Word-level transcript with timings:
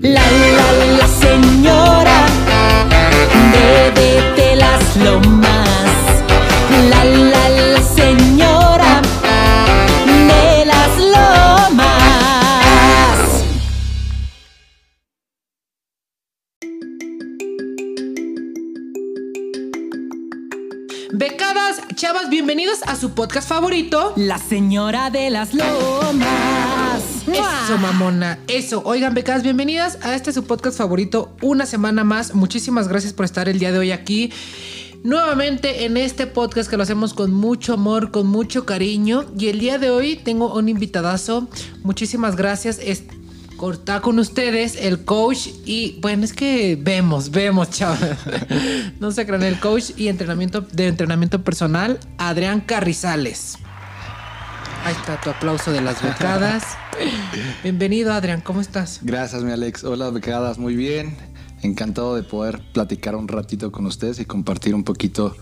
La 0.00 0.20
la 0.20 0.96
la 0.96 1.08
señora 1.08 2.26
de, 4.36 4.54
las 4.54 4.96
lomas. 4.96 5.27
Podcast 23.18 23.48
favorito. 23.48 24.12
La 24.14 24.38
señora 24.38 25.10
de 25.10 25.28
las 25.28 25.52
lomas. 25.52 27.02
Eso, 27.26 27.76
mamona, 27.80 28.38
eso. 28.46 28.80
Oigan, 28.84 29.12
becadas, 29.12 29.42
bienvenidas 29.42 29.98
a 30.02 30.14
este 30.14 30.32
su 30.32 30.44
podcast 30.44 30.78
favorito. 30.78 31.34
Una 31.42 31.66
semana 31.66 32.04
más. 32.04 32.36
Muchísimas 32.36 32.86
gracias 32.86 33.12
por 33.12 33.24
estar 33.24 33.48
el 33.48 33.58
día 33.58 33.72
de 33.72 33.78
hoy 33.80 33.90
aquí. 33.90 34.32
Nuevamente 35.02 35.84
en 35.84 35.96
este 35.96 36.28
podcast 36.28 36.70
que 36.70 36.76
lo 36.76 36.84
hacemos 36.84 37.12
con 37.12 37.34
mucho 37.34 37.74
amor, 37.74 38.12
con 38.12 38.28
mucho 38.28 38.64
cariño. 38.64 39.24
Y 39.36 39.48
el 39.48 39.58
día 39.58 39.78
de 39.78 39.90
hoy 39.90 40.14
tengo 40.14 40.54
un 40.54 40.68
invitadazo. 40.68 41.48
Muchísimas 41.82 42.36
gracias. 42.36 42.78
Corta 43.58 44.00
con 44.00 44.20
ustedes 44.20 44.76
el 44.76 45.04
coach 45.04 45.48
y 45.66 45.98
bueno, 46.00 46.24
es 46.24 46.32
que 46.32 46.78
vemos, 46.80 47.32
vemos, 47.32 47.68
chavos. 47.70 47.98
no 49.00 49.10
se 49.10 49.26
crean, 49.26 49.42
el 49.42 49.58
coach 49.58 49.90
y 49.96 50.06
entrenamiento 50.06 50.60
de 50.60 50.86
entrenamiento 50.86 51.42
personal, 51.42 51.98
Adrián 52.18 52.60
Carrizales. 52.60 53.58
Ahí 54.84 54.94
está 54.94 55.20
tu 55.20 55.30
aplauso 55.30 55.72
de 55.72 55.80
las 55.80 56.00
becadas. 56.00 56.62
Bienvenido, 57.64 58.12
Adrián, 58.12 58.42
¿cómo 58.42 58.60
estás? 58.60 59.00
Gracias, 59.02 59.42
mi 59.42 59.50
Alex. 59.50 59.82
Hola, 59.82 60.10
becadas, 60.10 60.56
muy 60.58 60.76
bien. 60.76 61.16
Encantado 61.62 62.14
de 62.14 62.22
poder 62.22 62.62
platicar 62.72 63.16
un 63.16 63.26
ratito 63.26 63.72
con 63.72 63.86
ustedes 63.86 64.20
y 64.20 64.24
compartir 64.24 64.72
un 64.72 64.84
poquito 64.84 65.34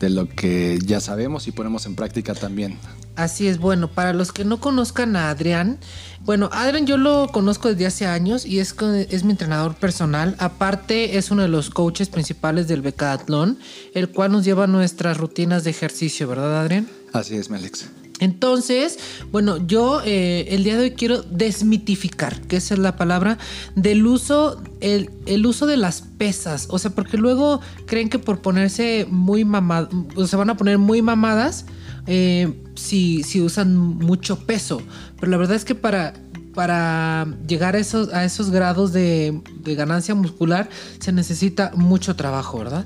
de 0.00 0.08
lo 0.08 0.26
que 0.30 0.78
ya 0.82 0.98
sabemos 0.98 1.46
y 1.46 1.52
ponemos 1.52 1.84
en 1.84 1.94
práctica 1.94 2.34
también. 2.34 2.78
Así 3.16 3.48
es, 3.48 3.58
bueno, 3.58 3.88
para 3.88 4.12
los 4.12 4.32
que 4.32 4.44
no 4.44 4.60
conozcan 4.60 5.16
a 5.16 5.30
Adrián, 5.30 5.78
bueno, 6.22 6.50
Adrián 6.52 6.86
yo 6.86 6.96
lo 6.96 7.28
conozco 7.28 7.68
desde 7.68 7.86
hace 7.86 8.06
años 8.06 8.44
y 8.44 8.60
es, 8.60 8.74
es 9.08 9.24
mi 9.24 9.32
entrenador 9.32 9.74
personal. 9.74 10.36
Aparte 10.38 11.16
es 11.16 11.30
uno 11.30 11.42
de 11.42 11.48
los 11.48 11.70
coaches 11.70 12.08
principales 12.08 12.68
del 12.68 12.82
Becatlón, 12.82 13.58
el 13.94 14.10
cual 14.10 14.32
nos 14.32 14.44
lleva 14.44 14.66
nuestras 14.66 15.16
rutinas 15.16 15.64
de 15.64 15.70
ejercicio, 15.70 16.28
¿verdad, 16.28 16.60
Adrián? 16.60 16.88
Así 17.12 17.36
es, 17.36 17.50
mi 17.50 17.56
Alex. 17.56 17.88
Entonces, 18.20 18.98
bueno, 19.32 19.66
yo 19.66 20.02
eh, 20.04 20.46
el 20.50 20.62
día 20.62 20.76
de 20.76 20.82
hoy 20.82 20.90
quiero 20.90 21.22
desmitificar, 21.22 22.38
que 22.42 22.56
esa 22.56 22.74
es 22.74 22.80
la 22.80 22.96
palabra, 22.96 23.38
del 23.74 24.06
uso, 24.06 24.62
el, 24.80 25.10
el 25.24 25.46
uso 25.46 25.66
de 25.66 25.78
las 25.78 26.02
pesas. 26.02 26.66
O 26.68 26.78
sea, 26.78 26.90
porque 26.90 27.16
luego 27.16 27.62
creen 27.86 28.10
que 28.10 28.18
por 28.18 28.42
ponerse 28.42 29.06
muy 29.08 29.46
mamadas, 29.46 29.88
o 30.16 30.26
se 30.26 30.36
van 30.36 30.50
a 30.50 30.56
poner 30.58 30.76
muy 30.76 31.00
mamadas 31.00 31.64
eh, 32.06 32.62
si, 32.74 33.22
si 33.22 33.40
usan 33.40 33.76
mucho 33.76 34.46
peso. 34.46 34.82
Pero 35.18 35.30
la 35.30 35.36
verdad 35.36 35.56
es 35.56 35.64
que 35.64 35.74
para, 35.74 36.14
para 36.54 37.26
llegar 37.46 37.76
a 37.76 37.78
esos, 37.78 38.12
a 38.12 38.24
esos 38.24 38.50
grados 38.50 38.92
de, 38.92 39.40
de 39.62 39.74
ganancia 39.74 40.14
muscular 40.14 40.68
se 40.98 41.12
necesita 41.12 41.72
mucho 41.74 42.16
trabajo, 42.16 42.58
¿verdad? 42.58 42.84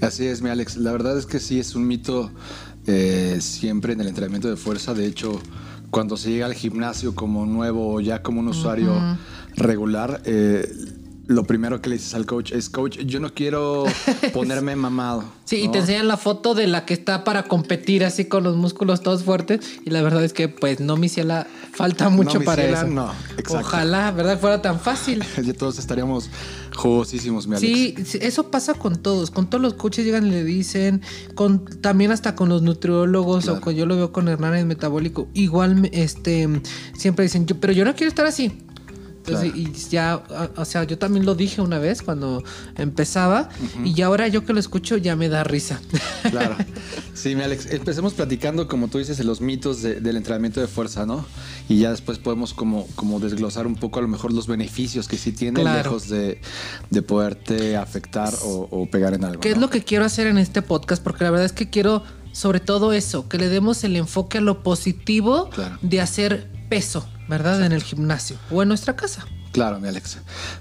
Así 0.00 0.26
es, 0.26 0.42
mi 0.42 0.50
Alex. 0.50 0.76
La 0.76 0.92
verdad 0.92 1.16
es 1.18 1.26
que 1.26 1.38
sí 1.38 1.58
es 1.58 1.74
un 1.74 1.86
mito 1.86 2.30
eh, 2.86 3.38
siempre 3.40 3.94
en 3.94 4.00
el 4.00 4.08
entrenamiento 4.08 4.48
de 4.48 4.56
fuerza. 4.56 4.94
De 4.94 5.06
hecho, 5.06 5.40
cuando 5.90 6.16
se 6.16 6.30
llega 6.30 6.46
al 6.46 6.54
gimnasio 6.54 7.14
como 7.14 7.46
nuevo 7.46 7.94
o 7.94 8.00
ya 8.00 8.22
como 8.22 8.40
un 8.40 8.48
usuario 8.48 8.92
regular, 9.56 10.22
eh, 10.24 10.68
lo 11.26 11.44
primero 11.44 11.80
que 11.80 11.88
le 11.88 11.96
dices 11.96 12.14
al 12.14 12.24
coach 12.24 12.52
es, 12.52 12.70
coach, 12.70 12.98
yo 12.98 13.18
no 13.18 13.34
quiero 13.34 13.84
ponerme 14.32 14.76
mamado. 14.76 15.24
Sí, 15.44 15.56
y 15.56 15.68
te 15.68 15.78
enseñan 15.78 16.08
la 16.08 16.16
foto 16.16 16.54
de 16.54 16.66
la 16.66 16.84
que 16.84 16.94
está 16.94 17.24
para 17.24 17.44
competir 17.44 18.04
así 18.04 18.26
con 18.26 18.44
los 18.44 18.56
músculos 18.56 19.00
todos 19.00 19.24
fuertes. 19.24 19.60
Y 19.84 19.90
la 19.90 20.02
verdad 20.02 20.24
es 20.24 20.32
que 20.32 20.48
pues 20.48 20.80
no, 20.80 20.96
mi 20.96 21.08
ciela, 21.08 21.46
falta 21.72 22.08
mucho 22.08 22.40
para 22.42 22.64
eso. 22.64 22.86
No, 22.86 23.12
exacto. 23.38 23.58
Ojalá, 23.58 24.12
¿verdad? 24.12 24.38
Fuera 24.38 24.62
tan 24.62 24.78
fácil. 24.78 25.24
ya 25.42 25.52
todos 25.52 25.78
estaríamos 25.78 26.30
jugosísimos, 26.76 27.46
mi 27.46 27.56
Alex. 27.56 28.08
Sí, 28.08 28.18
eso 28.20 28.50
pasa 28.50 28.74
con 28.74 28.96
todos. 28.96 29.30
Con 29.30 29.50
todos 29.50 29.62
los 29.62 29.74
coaches 29.74 30.04
llegan 30.04 30.26
y 30.26 30.30
le 30.30 30.44
dicen, 30.44 31.02
con, 31.34 31.64
también 31.80 32.12
hasta 32.12 32.36
con 32.36 32.48
los 32.48 32.62
nutriólogos 32.62 33.48
o 33.48 33.60
con, 33.60 33.74
yo 33.74 33.86
lo 33.86 33.96
veo 33.96 34.12
con 34.12 34.28
Hernández 34.28 34.64
Metabólico. 34.64 35.28
Igual, 35.34 35.90
este, 35.92 36.48
siempre 36.96 37.24
dicen, 37.24 37.46
pero 37.60 37.72
yo 37.72 37.84
no 37.84 37.94
quiero 37.94 38.08
estar 38.08 38.26
así 38.26 38.52
y 39.54 39.72
ya, 39.90 40.22
o 40.56 40.64
sea, 40.64 40.84
yo 40.84 40.98
también 40.98 41.26
lo 41.26 41.34
dije 41.34 41.60
una 41.60 41.78
vez 41.78 42.02
cuando 42.02 42.42
empezaba 42.76 43.48
y 43.84 44.00
ahora 44.02 44.28
yo 44.28 44.44
que 44.44 44.52
lo 44.52 44.60
escucho 44.60 44.96
ya 44.96 45.16
me 45.16 45.28
da 45.28 45.44
risa. 45.44 45.80
Claro. 46.30 46.56
Sí, 47.14 47.34
mi 47.34 47.42
Alex, 47.42 47.72
empecemos 47.72 48.12
platicando, 48.12 48.68
como 48.68 48.88
tú 48.88 48.98
dices, 48.98 49.16
de 49.16 49.24
los 49.24 49.40
mitos 49.40 49.80
del 49.80 50.16
entrenamiento 50.16 50.60
de 50.60 50.66
fuerza, 50.66 51.06
¿no? 51.06 51.24
Y 51.66 51.78
ya 51.78 51.90
después 51.90 52.18
podemos 52.18 52.52
como, 52.52 52.86
como 52.94 53.20
desglosar 53.20 53.66
un 53.66 53.74
poco 53.74 53.98
a 53.98 54.02
lo 54.02 54.08
mejor 54.08 54.34
los 54.34 54.46
beneficios 54.46 55.08
que 55.08 55.16
sí 55.16 55.32
tiene 55.32 55.64
lejos 55.64 56.10
de, 56.10 56.40
poderte 57.06 57.76
afectar 57.76 58.34
o, 58.44 58.86
pegar 58.90 59.14
en 59.14 59.24
algo. 59.24 59.40
¿Qué 59.40 59.50
es 59.50 59.56
lo 59.56 59.70
que 59.70 59.82
quiero 59.82 60.04
hacer 60.04 60.26
en 60.26 60.36
este 60.36 60.60
podcast? 60.60 61.02
Porque 61.02 61.24
la 61.24 61.30
verdad 61.30 61.46
es 61.46 61.52
que 61.52 61.70
quiero 61.70 62.02
sobre 62.32 62.60
todo 62.60 62.92
eso, 62.92 63.28
que 63.30 63.38
le 63.38 63.48
demos 63.48 63.82
el 63.82 63.96
enfoque 63.96 64.38
a 64.38 64.40
lo 64.42 64.62
positivo 64.62 65.48
de 65.80 66.02
hacer 66.02 66.50
peso, 66.68 67.08
¿verdad? 67.28 67.64
En 67.64 67.72
el 67.72 67.82
gimnasio 67.82 68.36
o 68.50 68.62
en 68.62 68.68
nuestra 68.68 68.96
casa. 68.96 69.26
Claro, 69.52 69.80
mi 69.80 69.88
Alex. 69.88 70.18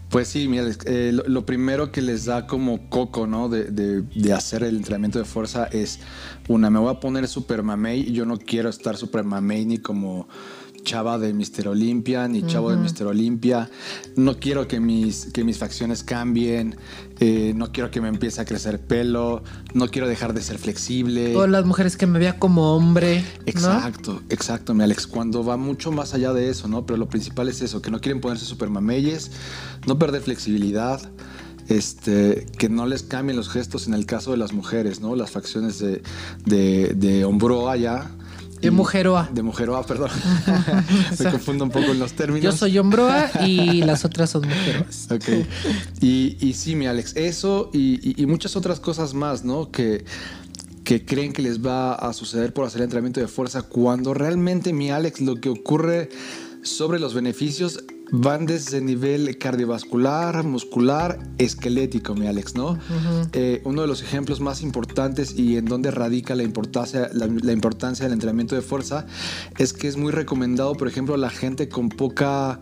Pues 0.09 0.29
sí, 0.29 0.47
mi 0.47 0.57
Alex, 0.57 0.79
eh, 0.85 1.11
lo, 1.13 1.45
primero 1.45 1.91
que 1.91 2.01
les 2.01 2.23
da 2.23 2.47
como 2.47 2.89
coco, 2.89 3.27
¿no? 3.27 3.49
De, 3.49 3.65
de, 3.65 4.33
hacer 4.33 4.63
el 4.63 4.77
entrenamiento 4.77 5.19
de 5.19 5.25
fuerza 5.25 5.65
es, 5.65 5.99
una, 6.47 6.69
me 6.69 6.79
voy 6.79 6.95
a 6.95 7.01
poner 7.01 7.27
super 7.27 7.61
mamey, 7.61 8.13
yo 8.13 8.25
no 8.25 8.37
quiero 8.37 8.69
estar 8.69 8.95
super 8.95 9.25
mamey 9.25 9.65
ni 9.65 9.79
como 9.79 10.29
chava 10.85 11.17
de 11.19 11.33
Mister 11.33 11.67
Olimpia 11.67 12.29
ni 12.29 12.43
chavo 12.43 12.71
de 12.71 12.77
Mister 12.77 13.05
Olimpia. 13.07 13.69
No 14.15 14.39
quiero 14.39 14.69
que 14.69 14.79
mis, 14.79 15.25
que 15.33 15.43
mis 15.43 15.57
facciones 15.57 16.05
cambien. 16.05 16.77
Eh, 17.19 17.51
no 17.53 17.73
quiero 17.73 17.91
que 17.91 17.99
me 17.99 18.07
empiece 18.07 18.39
a 18.39 18.45
crecer 18.45 18.79
pelo. 18.79 19.43
No 19.73 19.89
quiero 19.89 20.07
dejar 20.07 20.33
de 20.33 20.41
ser 20.41 20.57
flexible. 20.57 21.35
O 21.35 21.47
las 21.47 21.65
mujeres 21.65 21.97
que 21.97 22.07
me 22.07 22.19
vea 22.19 22.39
como 22.39 22.73
hombre. 22.73 23.21
Exacto, 23.45 24.21
exacto, 24.29 24.73
mi 24.73 24.83
Alex. 24.83 25.07
Cuando 25.07 25.43
va 25.43 25.57
mucho 25.57 25.91
más 25.91 26.13
allá 26.13 26.31
de 26.31 26.49
eso, 26.49 26.69
¿no? 26.69 26.85
Pero 26.85 26.95
lo 26.95 27.09
principal 27.09 27.49
es 27.49 27.61
eso, 27.61 27.81
que 27.81 27.91
no 27.91 27.99
quieren 27.99 28.21
ponerse 28.21 28.45
super 28.45 28.69
mameyes, 28.69 29.31
no 29.85 29.99
perder 29.99 30.21
flexibilidad. 30.21 31.01
Este, 31.67 32.45
que 32.59 32.69
no 32.69 32.85
les 32.85 33.01
cambien 33.01 33.35
los 33.35 33.49
gestos 33.49 33.87
en 33.87 33.95
el 33.95 34.05
caso 34.05 34.29
de 34.29 34.37
las 34.37 34.53
mujeres, 34.53 35.01
¿no? 35.01 35.15
Las 35.15 35.31
facciones 35.31 35.79
de, 35.79 36.03
de, 36.45 36.93
de 36.93 37.25
hombro 37.25 37.71
allá 37.71 38.11
de 38.65 38.71
Mujeroa. 38.71 39.29
De 39.31 39.43
Mujeroa, 39.43 39.85
perdón. 39.85 40.09
Me 41.19 41.31
confundo 41.31 41.63
un 41.65 41.71
poco 41.71 41.91
en 41.91 41.99
los 41.99 42.13
términos. 42.13 42.43
Yo 42.43 42.51
soy 42.51 42.77
Hombroa 42.77 43.29
y 43.45 43.81
las 43.83 44.05
otras 44.05 44.29
son 44.29 44.47
Mujeroas. 44.47 45.07
Ok. 45.15 45.45
Y, 46.01 46.53
sí, 46.53 46.75
mi 46.75 46.87
Alex, 46.87 47.15
eso 47.15 47.69
y, 47.73 48.25
muchas 48.25 48.55
otras 48.55 48.79
cosas 48.79 49.13
más, 49.13 49.43
¿no? 49.43 49.71
Que, 49.71 50.03
que 50.83 51.05
creen 51.05 51.31
que 51.31 51.41
les 51.41 51.65
va 51.65 51.93
a 51.93 52.11
suceder 52.13 52.53
por 52.53 52.65
hacer 52.65 52.81
entrenamiento 52.81 53.19
de 53.19 53.27
fuerza, 53.27 53.61
cuando 53.61 54.13
realmente, 54.13 54.73
mi 54.73 54.91
Alex, 54.91 55.21
lo 55.21 55.35
que 55.35 55.49
ocurre 55.49 56.09
sobre 56.63 56.99
los 56.99 57.13
beneficios 57.13 57.83
van 58.11 58.45
desde 58.45 58.81
nivel 58.81 59.37
cardiovascular, 59.37 60.43
muscular, 60.43 61.19
esquelético, 61.37 62.15
mi 62.15 62.27
Alex, 62.27 62.55
¿no? 62.55 62.77
Eh, 63.33 63.61
uno 63.65 63.81
de 63.81 63.87
los 63.87 64.01
ejemplos 64.01 64.41
más 64.41 64.61
importantes 64.61 65.37
y 65.37 65.57
en 65.57 65.65
donde 65.65 65.91
radica 65.91 66.35
la 66.35 66.43
importancia, 66.43 67.09
la, 67.13 67.51
importancia 67.51 68.05
del 68.05 68.13
entrenamiento 68.13 68.55
de 68.55 68.61
fuerza 68.61 69.05
es 69.57 69.73
que 69.73 69.87
es 69.87 69.97
muy 69.97 70.11
recomendado, 70.11 70.73
por 70.75 70.87
ejemplo, 70.87 71.15
a 71.15 71.17
la 71.17 71.29
gente 71.29 71.67
con 71.69 71.89
poca 71.89 72.59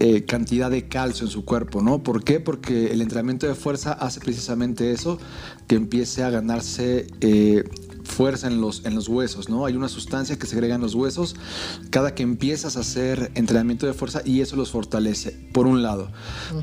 eh, 0.00 0.24
cantidad 0.24 0.70
de 0.70 0.88
calcio 0.88 1.26
en 1.26 1.30
su 1.30 1.44
cuerpo, 1.44 1.82
¿no? 1.82 2.02
¿Por 2.02 2.24
qué? 2.24 2.40
Porque 2.40 2.90
el 2.90 3.02
entrenamiento 3.02 3.46
de 3.46 3.54
fuerza 3.54 3.92
hace 3.92 4.18
precisamente 4.20 4.92
eso, 4.92 5.18
que 5.66 5.76
empiece 5.76 6.22
a 6.22 6.30
ganarse 6.30 7.06
eh, 7.20 7.64
fuerza 8.10 8.46
en 8.46 8.60
los, 8.60 8.84
en 8.84 8.94
los 8.94 9.08
huesos, 9.08 9.48
¿no? 9.48 9.64
Hay 9.64 9.74
una 9.74 9.88
sustancia 9.88 10.38
que 10.38 10.46
se 10.46 10.56
agrega 10.56 10.74
en 10.74 10.80
los 10.80 10.94
huesos 10.94 11.36
cada 11.90 12.14
que 12.14 12.22
empiezas 12.22 12.76
a 12.76 12.80
hacer 12.80 13.30
entrenamiento 13.34 13.86
de 13.86 13.94
fuerza 13.94 14.22
y 14.24 14.40
eso 14.40 14.56
los 14.56 14.70
fortalece, 14.70 15.30
por 15.52 15.66
un 15.66 15.82
lado. 15.82 16.10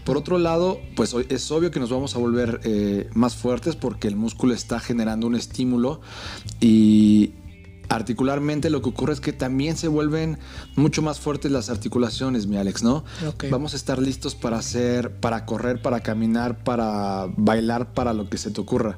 Por 0.06 0.18
otro 0.18 0.38
lado, 0.38 0.80
pues 0.96 1.16
es 1.30 1.52
obvio 1.52 1.72
que 1.72 1.80
nos 1.80 1.90
vamos 1.90 2.16
a 2.16 2.20
volver 2.20 2.62
eh, 2.64 3.10
más 3.14 3.36
fuertes 3.36 3.76
porque 3.76 4.08
el 4.08 4.16
músculo 4.16 4.54
está 4.54 4.80
generando 4.80 5.28
un 5.28 5.36
estímulo 5.36 6.02
y, 6.60 7.32
articularmente 7.90 8.70
lo 8.70 8.82
que 8.82 8.90
ocurre 8.90 9.14
es 9.14 9.22
que 9.22 9.34
también 9.34 9.78
se 9.78 9.88
vuelven 9.88 10.38
mucho 10.76 11.02
más 11.02 11.20
fuertes 11.20 11.52
las 11.52 11.70
articulaciones, 11.70 12.48
mi 12.48 12.58
Alex, 12.58 12.84
¿no? 12.84 13.04
Vamos 13.50 13.74
a 13.74 13.76
estar 13.78 14.00
listos 14.00 14.36
para 14.36 14.58
hacer, 14.58 15.12
para 15.12 15.46
correr, 15.46 15.82
para 15.82 16.02
caminar, 16.02 16.64
para 16.64 17.28
bailar, 17.38 17.94
para 17.94 18.14
lo 18.14 18.30
que 18.30 18.38
se 18.38 18.52
te 18.52 18.62
ocurra. 18.62 18.98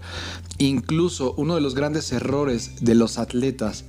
Incluso 0.58 1.34
uno 1.38 1.56
de 1.56 1.62
los 1.62 1.76
grandes 1.76 2.12
errores 2.12 2.72
de 2.82 2.96
los 2.96 3.18
atletas 3.18 3.86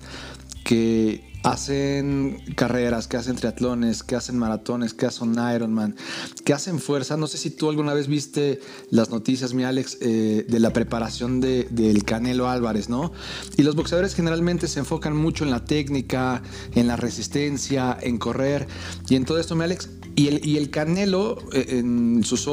que 0.65 1.29
hacen 1.43 2.43
carreras, 2.55 3.09
que 3.09 3.17
hacen 3.17 3.35
triatlones, 3.37 4.03
que 4.03 4.15
hacen 4.15 4.37
maratones, 4.37 4.93
que 4.93 5.07
hacen 5.07 5.33
Ironman, 5.33 5.97
que 6.45 6.53
hacen 6.53 6.79
fuerza. 6.79 7.17
No 7.17 7.27
sé 7.27 7.39
si 7.39 7.51
tú 7.51 7.71
alguna 7.71 7.95
vez 7.95 8.09
viste 8.09 8.61
las 8.91 9.09
noticias, 9.11 9.55
mi 9.55 9.65
Alex, 9.65 9.97
eh, 10.03 10.45
de 10.47 10.61
la 10.61 10.73
preparación 10.75 11.41
de- 11.41 11.67
del 11.71 12.05
Canelo 12.05 12.49
Álvarez, 12.51 12.91
¿no? 12.91 13.13
Y 13.57 13.63
los 13.63 13.75
boxeadores 13.75 14.15
generalmente 14.15 14.69
se 14.69 14.81
enfocan 14.81 15.17
mucho 15.17 15.45
en 15.45 15.51
la 15.51 15.65
técnica, 15.65 16.43
en 16.75 16.87
la 16.87 16.97
resistencia, 16.97 17.97
en 18.01 18.19
correr 18.19 18.69
y 19.09 19.17
en 19.17 19.25
todo 19.25 19.39
esto, 19.39 19.57
mi 19.57 19.65
Alex. 19.65 19.89
Y 20.21 20.29
el, 20.29 20.47
y 20.47 20.59
el 20.59 20.69
Canelo, 20.69 21.39
eh, 21.55 21.79
en 21.79 22.23
sus 22.25 22.45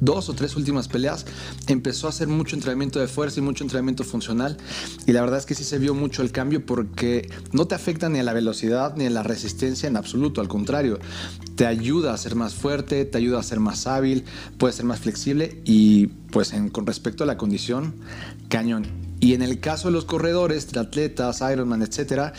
dos 0.00 0.28
o 0.28 0.34
tres 0.34 0.54
últimas 0.54 0.86
peleas, 0.86 1.24
empezó 1.66 2.08
a 2.08 2.10
hacer 2.10 2.28
mucho 2.28 2.56
entrenamiento 2.56 3.00
de 3.00 3.08
fuerza 3.08 3.40
y 3.40 3.42
mucho 3.42 3.64
entrenamiento 3.64 4.04
funcional. 4.04 4.58
Y 5.06 5.12
la 5.12 5.22
verdad 5.22 5.38
es 5.38 5.46
que 5.46 5.54
sí 5.54 5.64
se 5.64 5.78
vio 5.78 5.94
mucho 5.94 6.20
el 6.20 6.30
cambio 6.30 6.66
porque 6.66 7.30
no 7.52 7.66
te 7.66 7.74
afecta 7.74 8.10
ni 8.10 8.18
a 8.18 8.22
la 8.22 8.34
velocidad 8.34 8.96
ni 8.96 9.06
a 9.06 9.10
la 9.10 9.22
resistencia 9.22 9.88
en 9.88 9.96
absoluto. 9.96 10.42
Al 10.42 10.48
contrario, 10.48 10.98
te 11.54 11.64
ayuda 11.64 12.12
a 12.12 12.18
ser 12.18 12.34
más 12.34 12.52
fuerte, 12.52 13.06
te 13.06 13.16
ayuda 13.16 13.38
a 13.40 13.42
ser 13.42 13.60
más 13.60 13.86
hábil, 13.86 14.24
puedes 14.58 14.76
ser 14.76 14.84
más 14.84 15.00
flexible 15.00 15.62
y 15.64 16.08
pues 16.30 16.52
en- 16.52 16.68
con 16.68 16.84
respecto 16.86 17.24
a 17.24 17.26
la 17.26 17.38
condición, 17.38 17.94
cañón. 18.50 18.84
Y 19.20 19.32
en 19.32 19.40
el 19.40 19.60
caso 19.60 19.88
de 19.88 19.92
los 19.92 20.04
corredores, 20.04 20.66
triatletas, 20.66 21.40
Ironman, 21.40 21.80
etcétera, 21.80 22.34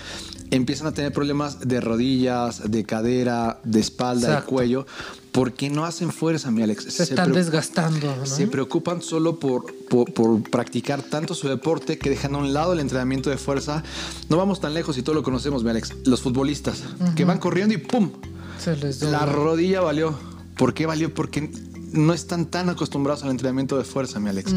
empiezan 0.51 0.87
a 0.87 0.91
tener 0.93 1.11
problemas 1.11 1.67
de 1.67 1.81
rodillas, 1.81 2.69
de 2.69 2.83
cadera, 2.83 3.59
de 3.63 3.79
espalda, 3.79 4.27
Exacto. 4.27 4.51
de 4.51 4.55
cuello, 4.55 4.85
porque 5.31 5.69
no 5.69 5.85
hacen 5.85 6.11
fuerza, 6.11 6.51
mi 6.51 6.63
Alex. 6.63 6.85
Se 6.93 7.03
están 7.03 7.31
desgastando, 7.31 8.15
¿no? 8.15 8.25
se 8.25 8.47
preocupan 8.47 9.01
solo 9.01 9.39
por, 9.39 9.73
por, 9.89 10.11
por 10.13 10.41
practicar 10.49 11.01
tanto 11.01 11.35
su 11.35 11.47
deporte 11.47 11.97
que 11.97 12.09
dejan 12.09 12.35
a 12.35 12.39
un 12.39 12.53
lado 12.53 12.73
el 12.73 12.79
entrenamiento 12.79 13.29
de 13.29 13.37
fuerza. 13.37 13.83
No 14.29 14.37
vamos 14.37 14.59
tan 14.59 14.73
lejos 14.73 14.97
y 14.97 15.03
todo 15.03 15.15
lo 15.15 15.23
conocemos, 15.23 15.63
mi 15.63 15.69
Alex. 15.69 15.93
Los 16.05 16.21
futbolistas 16.21 16.83
que 17.15 17.25
van 17.25 17.37
corriendo 17.39 17.73
y 17.73 17.77
¡pum! 17.77 18.11
Se 18.59 18.75
les 18.75 19.01
La 19.03 19.25
rodilla 19.25 19.81
valió. 19.81 20.15
¿Por 20.57 20.73
qué 20.73 20.87
valió? 20.87 21.13
Porque 21.13 21.51
no 21.91 22.13
están 22.13 22.45
tan 22.45 22.69
acostumbrados 22.69 23.23
al 23.23 23.31
entrenamiento 23.31 23.77
de 23.77 23.83
fuerza, 23.83 24.19
mi 24.19 24.29
Alex. 24.29 24.53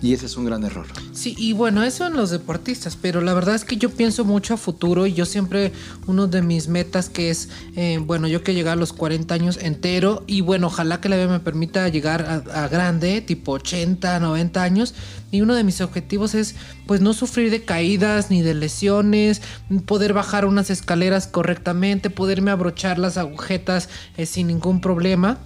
Y 0.00 0.14
ese 0.14 0.26
es 0.26 0.36
un 0.36 0.44
gran 0.44 0.64
error. 0.64 0.86
Sí, 1.12 1.34
y 1.38 1.52
bueno, 1.52 1.82
eso 1.82 2.06
en 2.06 2.14
los 2.14 2.30
deportistas, 2.30 2.96
pero 2.96 3.20
la 3.20 3.34
verdad 3.34 3.54
es 3.54 3.64
que 3.64 3.76
yo 3.76 3.90
pienso 3.90 4.24
mucho 4.24 4.54
a 4.54 4.56
futuro 4.56 5.06
y 5.06 5.12
yo 5.12 5.26
siempre, 5.26 5.72
uno 6.06 6.26
de 6.26 6.42
mis 6.42 6.68
metas 6.68 7.08
que 7.08 7.30
es, 7.30 7.48
eh, 7.76 7.98
bueno, 8.02 8.28
yo 8.28 8.42
que 8.42 8.54
llegar 8.54 8.74
a 8.74 8.80
los 8.80 8.92
40 8.92 9.34
años 9.34 9.58
entero 9.60 10.24
y 10.26 10.40
bueno, 10.40 10.68
ojalá 10.68 11.00
que 11.00 11.08
la 11.08 11.16
vida 11.16 11.28
me 11.28 11.40
permita 11.40 11.88
llegar 11.88 12.22
a, 12.22 12.64
a 12.64 12.68
grande, 12.68 13.20
tipo 13.20 13.52
80, 13.52 14.18
90 14.20 14.62
años. 14.62 14.94
Y 15.32 15.42
uno 15.42 15.54
de 15.54 15.62
mis 15.62 15.80
objetivos 15.80 16.34
es 16.34 16.56
pues 16.86 17.00
no 17.00 17.12
sufrir 17.12 17.50
de 17.50 17.64
caídas 17.64 18.30
ni 18.30 18.42
de 18.42 18.54
lesiones, 18.54 19.42
poder 19.86 20.12
bajar 20.12 20.44
unas 20.44 20.70
escaleras 20.70 21.26
correctamente, 21.26 22.10
poderme 22.10 22.50
abrochar 22.50 22.98
las 22.98 23.16
agujetas 23.16 23.88
eh, 24.16 24.26
sin 24.26 24.48
ningún 24.48 24.80
problema. 24.80 25.38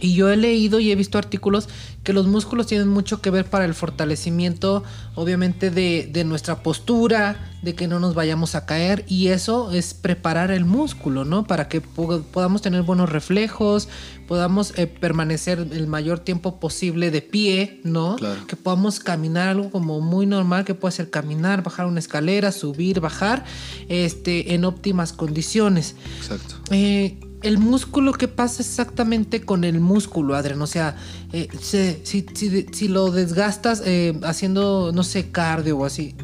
Y 0.00 0.14
yo 0.14 0.28
he 0.30 0.36
leído 0.36 0.78
y 0.80 0.90
he 0.90 0.94
visto 0.96 1.18
artículos 1.18 1.68
que 2.02 2.12
los 2.12 2.26
músculos 2.26 2.66
tienen 2.66 2.88
mucho 2.88 3.20
que 3.20 3.30
ver 3.30 3.46
para 3.46 3.64
el 3.64 3.74
fortalecimiento, 3.74 4.84
obviamente, 5.14 5.70
de, 5.70 6.08
de 6.12 6.24
nuestra 6.24 6.62
postura, 6.62 7.50
de 7.62 7.74
que 7.74 7.88
no 7.88 7.98
nos 7.98 8.14
vayamos 8.14 8.54
a 8.54 8.64
caer. 8.66 9.04
Y 9.08 9.28
eso 9.28 9.72
es 9.72 9.94
preparar 9.94 10.50
el 10.52 10.64
músculo, 10.64 11.24
¿no? 11.24 11.46
Para 11.46 11.68
que 11.68 11.80
po- 11.80 12.22
podamos 12.22 12.62
tener 12.62 12.82
buenos 12.82 13.08
reflejos, 13.10 13.88
podamos 14.28 14.72
eh, 14.76 14.86
permanecer 14.86 15.66
el 15.72 15.86
mayor 15.88 16.20
tiempo 16.20 16.60
posible 16.60 17.10
de 17.10 17.22
pie, 17.22 17.80
¿no? 17.82 18.16
Claro. 18.16 18.46
Que 18.46 18.54
podamos 18.54 19.00
caminar 19.00 19.48
algo 19.48 19.70
como 19.70 20.00
muy 20.00 20.26
normal, 20.26 20.64
que 20.64 20.74
puede 20.74 20.92
ser 20.92 21.10
caminar, 21.10 21.62
bajar 21.64 21.86
una 21.86 21.98
escalera, 21.98 22.52
subir, 22.52 23.00
bajar, 23.00 23.44
este, 23.88 24.54
en 24.54 24.64
óptimas 24.64 25.12
condiciones. 25.12 25.96
Exacto. 26.18 26.56
Eh, 26.70 27.18
el 27.46 27.58
músculo, 27.58 28.12
¿qué 28.12 28.28
pasa 28.28 28.62
exactamente 28.62 29.40
con 29.42 29.64
el 29.64 29.80
músculo, 29.80 30.34
Adrián? 30.34 30.60
O 30.62 30.66
sea, 30.66 30.96
eh, 31.32 31.48
si, 31.60 32.26
si- 32.34 32.66
si 32.72 32.88
lo 32.88 33.10
desgastas 33.10 33.82
eh, 33.84 34.18
haciendo, 34.22 34.90
no 34.92 35.02
sé, 35.02 35.30
cardio 35.30 35.78
o 35.78 35.84
así, 35.84 36.14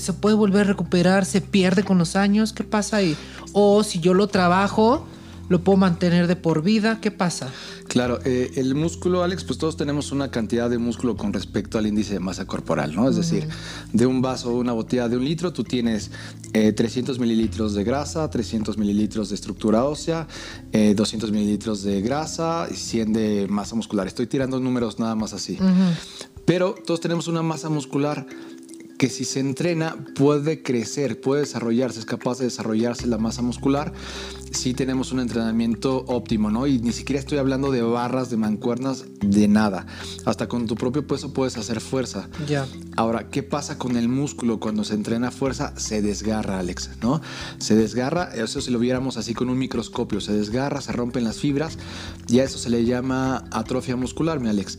¿se 0.00 0.12
puede 0.12 0.36
volver 0.36 0.62
a 0.66 0.68
recuperar? 0.68 1.24
¿Se 1.24 1.40
pierde 1.40 1.82
con 1.82 1.98
los 1.98 2.16
años? 2.16 2.52
¿Qué 2.52 2.64
pasa 2.64 2.98
ahí? 2.98 3.16
O 3.52 3.82
si 3.84 4.00
yo 4.00 4.12
lo 4.14 4.26
trabajo, 4.28 5.06
¿lo 5.48 5.62
puedo 5.62 5.76
mantener 5.76 6.26
de 6.26 6.36
por 6.36 6.62
vida? 6.62 7.00
¿Qué 7.00 7.10
pasa? 7.10 7.50
Claro, 7.88 8.18
eh, 8.24 8.52
el 8.56 8.74
músculo, 8.74 9.22
Alex, 9.22 9.44
pues 9.44 9.58
todos 9.58 9.76
tenemos 9.76 10.12
una 10.12 10.30
cantidad 10.30 10.68
de 10.68 10.78
músculo 10.78 11.16
con 11.16 11.32
respecto 11.32 11.78
al 11.78 11.86
índice 11.86 12.14
de 12.14 12.20
masa 12.20 12.46
corporal, 12.46 12.94
¿no? 12.94 13.08
Es 13.08 13.16
decir, 13.16 13.48
de 13.92 14.06
un 14.06 14.22
vaso 14.22 14.50
o 14.50 14.58
una 14.58 14.72
botella 14.72 15.08
de 15.08 15.16
un 15.16 15.24
litro, 15.24 15.52
tú 15.52 15.64
tienes 15.64 16.10
eh, 16.52 16.72
300 16.72 17.18
mililitros 17.18 17.74
de 17.74 17.84
grasa, 17.84 18.28
300 18.28 18.76
mililitros 18.76 19.28
de 19.28 19.34
estructura 19.34 19.84
ósea, 19.84 20.26
eh, 20.72 20.94
200 20.94 21.30
mililitros 21.30 21.82
de 21.82 22.00
grasa 22.00 22.68
y 22.70 22.74
100 22.74 23.12
de 23.12 23.46
masa 23.48 23.76
muscular. 23.76 24.06
Estoy 24.06 24.26
tirando 24.26 24.58
números 24.60 24.98
nada 24.98 25.14
más 25.14 25.32
así. 25.32 25.58
Pero 26.44 26.74
todos 26.86 27.00
tenemos 27.00 27.28
una 27.28 27.42
masa 27.42 27.68
muscular 27.68 28.26
que 28.98 29.08
si 29.08 29.24
se 29.24 29.40
entrena 29.40 29.96
puede 30.14 30.62
crecer, 30.62 31.20
puede 31.20 31.42
desarrollarse, 31.42 32.00
es 32.00 32.06
capaz 32.06 32.38
de 32.38 32.46
desarrollarse 32.46 33.06
la 33.06 33.18
masa 33.18 33.42
muscular 33.42 33.92
si 34.56 34.74
tenemos 34.74 35.12
un 35.12 35.20
entrenamiento 35.20 36.04
óptimo, 36.08 36.50
¿no? 36.50 36.66
Y 36.66 36.78
ni 36.78 36.92
siquiera 36.92 37.20
estoy 37.20 37.38
hablando 37.38 37.70
de 37.70 37.82
barras, 37.82 38.30
de 38.30 38.36
mancuernas, 38.36 39.04
de 39.20 39.48
nada. 39.48 39.86
Hasta 40.24 40.48
con 40.48 40.66
tu 40.66 40.74
propio 40.74 41.06
peso 41.06 41.32
puedes 41.32 41.56
hacer 41.56 41.80
fuerza. 41.80 42.28
Ya. 42.48 42.66
Ahora, 42.96 43.28
¿qué 43.28 43.42
pasa 43.42 43.78
con 43.78 43.96
el 43.96 44.08
músculo 44.08 44.58
cuando 44.58 44.82
se 44.84 44.94
entrena 44.94 45.30
fuerza? 45.30 45.74
Se 45.76 46.00
desgarra, 46.02 46.58
Alex, 46.58 46.90
¿no? 47.02 47.20
Se 47.58 47.76
desgarra, 47.76 48.34
eso 48.34 48.60
si 48.60 48.70
lo 48.70 48.78
viéramos 48.78 49.16
así 49.16 49.34
con 49.34 49.50
un 49.50 49.58
microscopio, 49.58 50.20
se 50.20 50.32
desgarra, 50.32 50.80
se 50.80 50.92
rompen 50.92 51.24
las 51.24 51.38
fibras 51.38 51.78
y 52.28 52.38
a 52.40 52.44
eso 52.44 52.58
se 52.58 52.70
le 52.70 52.84
llama 52.84 53.44
atrofia 53.50 53.96
muscular, 53.96 54.40
mi 54.40 54.48
Alex. 54.48 54.78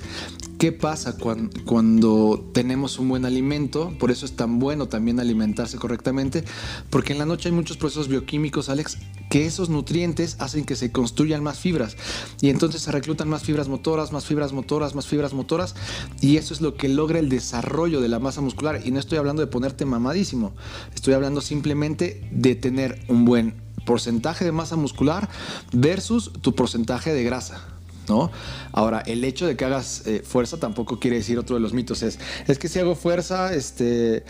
¿Qué 0.57 0.71
pasa 0.71 1.17
cuan- 1.17 1.51
cuando 1.65 2.49
tenemos 2.51 2.97
un 2.97 3.09
buen 3.09 3.25
alimento? 3.25 3.93
Por 3.99 4.09
eso 4.09 4.25
es 4.25 4.35
tan 4.35 4.57
bueno 4.57 4.87
también 4.87 5.19
alimentarse 5.19 5.77
correctamente, 5.77 6.43
porque 6.89 7.13
en 7.13 7.19
la 7.19 7.27
noche 7.27 7.49
hay 7.49 7.53
muchos 7.55 7.77
procesos 7.77 8.07
bioquímicos, 8.07 8.69
Alex, 8.69 8.97
que 9.29 9.45
esos 9.45 9.69
nutrientes 9.69 10.35
hacen 10.39 10.65
que 10.65 10.75
se 10.75 10.91
construyan 10.91 11.43
más 11.43 11.59
fibras 11.59 11.95
y 12.41 12.49
entonces 12.49 12.81
se 12.81 12.91
reclutan 12.91 13.29
más 13.29 13.43
fibras 13.43 13.67
motoras, 13.67 14.11
más 14.11 14.25
fibras 14.25 14.51
motoras, 14.51 14.95
más 14.95 15.05
fibras 15.05 15.33
motoras 15.33 15.75
y 16.21 16.37
eso 16.37 16.55
es 16.55 16.61
lo 16.61 16.73
que 16.75 16.89
logra 16.89 17.19
el 17.19 17.29
desarrollo 17.29 18.01
de 18.01 18.07
la 18.09 18.17
masa 18.17 18.41
muscular 18.41 18.81
y 18.83 18.89
no 18.89 18.99
estoy 18.99 19.19
hablando 19.19 19.41
de 19.41 19.47
ponerte 19.47 19.85
mamadísimo, 19.85 20.55
estoy 20.95 21.13
hablando 21.13 21.41
simplemente 21.41 22.27
de 22.31 22.55
tener 22.55 23.03
un 23.09 23.25
buen 23.25 23.53
porcentaje 23.85 24.43
de 24.43 24.51
masa 24.53 24.75
muscular 24.75 25.29
versus 25.71 26.31
tu 26.41 26.55
porcentaje 26.55 27.13
de 27.13 27.23
grasa. 27.23 27.76
¿No? 28.07 28.31
Ahora, 28.71 29.01
el 29.01 29.23
hecho 29.23 29.45
de 29.47 29.57
que 29.57 29.65
hagas 29.65 30.07
eh, 30.07 30.21
fuerza 30.25 30.57
tampoco 30.57 30.99
quiere 30.99 31.17
decir 31.17 31.37
otro 31.37 31.55
de 31.55 31.61
los 31.61 31.73
mitos. 31.73 32.03
Es, 32.03 32.19
es 32.47 32.57
que 32.57 32.69
si 32.69 32.79
hago 32.79 32.95
fuerza, 32.95 33.53
este, 33.53 34.23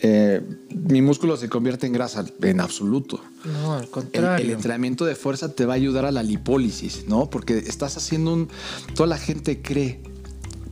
eh, 0.00 0.42
mi 0.70 1.00
músculo 1.02 1.36
se 1.36 1.48
convierte 1.48 1.86
en 1.86 1.92
grasa. 1.92 2.24
En 2.42 2.60
absoluto. 2.60 3.20
No, 3.44 3.74
al 3.74 3.84
El, 3.84 3.90
contrario. 3.90 4.44
el 4.44 4.50
entrenamiento 4.50 5.04
de 5.04 5.14
fuerza 5.14 5.54
te 5.54 5.64
va 5.64 5.74
a 5.74 5.76
ayudar 5.76 6.06
a 6.06 6.10
la 6.10 6.22
lipólisis, 6.22 7.04
¿no? 7.06 7.30
Porque 7.30 7.58
estás 7.58 7.96
haciendo 7.96 8.32
un... 8.32 8.48
Toda 8.94 9.06
la 9.06 9.18
gente 9.18 9.62
cree 9.62 10.02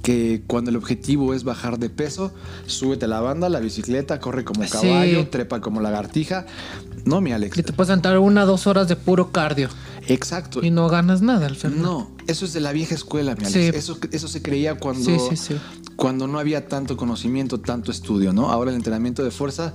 que 0.08 0.40
cuando 0.46 0.70
el 0.70 0.76
objetivo 0.76 1.34
es 1.34 1.44
bajar 1.44 1.78
de 1.78 1.90
peso, 1.90 2.32
súbete 2.64 3.04
a 3.04 3.08
la 3.08 3.20
banda, 3.20 3.50
la 3.50 3.60
bicicleta, 3.60 4.18
corre 4.20 4.42
como 4.42 4.64
Sí. 4.64 4.70
caballo, 4.70 5.28
trepa 5.28 5.60
como 5.60 5.82
lagartija. 5.82 6.46
No, 7.04 7.20
mi 7.20 7.32
Alex. 7.32 7.58
Y 7.58 7.62
te 7.62 7.74
puedes 7.74 7.92
entrar 7.92 8.18
una 8.18 8.46
dos 8.46 8.66
horas 8.66 8.88
de 8.88 8.96
puro 8.96 9.32
cardio 9.32 9.68
Exacto. 10.06 10.64
y 10.64 10.70
no 10.70 10.88
ganas 10.88 11.20
nada 11.20 11.44
al 11.46 11.56
final. 11.56 11.82
No, 11.82 12.10
eso 12.26 12.46
es 12.46 12.54
de 12.54 12.60
la 12.60 12.72
vieja 12.72 12.94
escuela, 12.94 13.34
mi 13.34 13.44
Alex. 13.44 13.52
Sí. 13.52 13.70
Eso, 13.76 13.98
eso 14.10 14.28
se 14.28 14.40
creía 14.40 14.76
cuando, 14.78 15.04
Sí, 15.04 15.18
sí, 15.28 15.36
sí. 15.36 15.56
cuando 15.96 16.26
no 16.26 16.38
había 16.38 16.68
tanto 16.68 16.96
conocimiento, 16.96 17.60
tanto 17.60 17.90
estudio, 17.90 18.32
¿no? 18.32 18.50
Ahora 18.50 18.70
el 18.70 18.76
entrenamiento 18.78 19.22
de 19.22 19.30
fuerza 19.30 19.74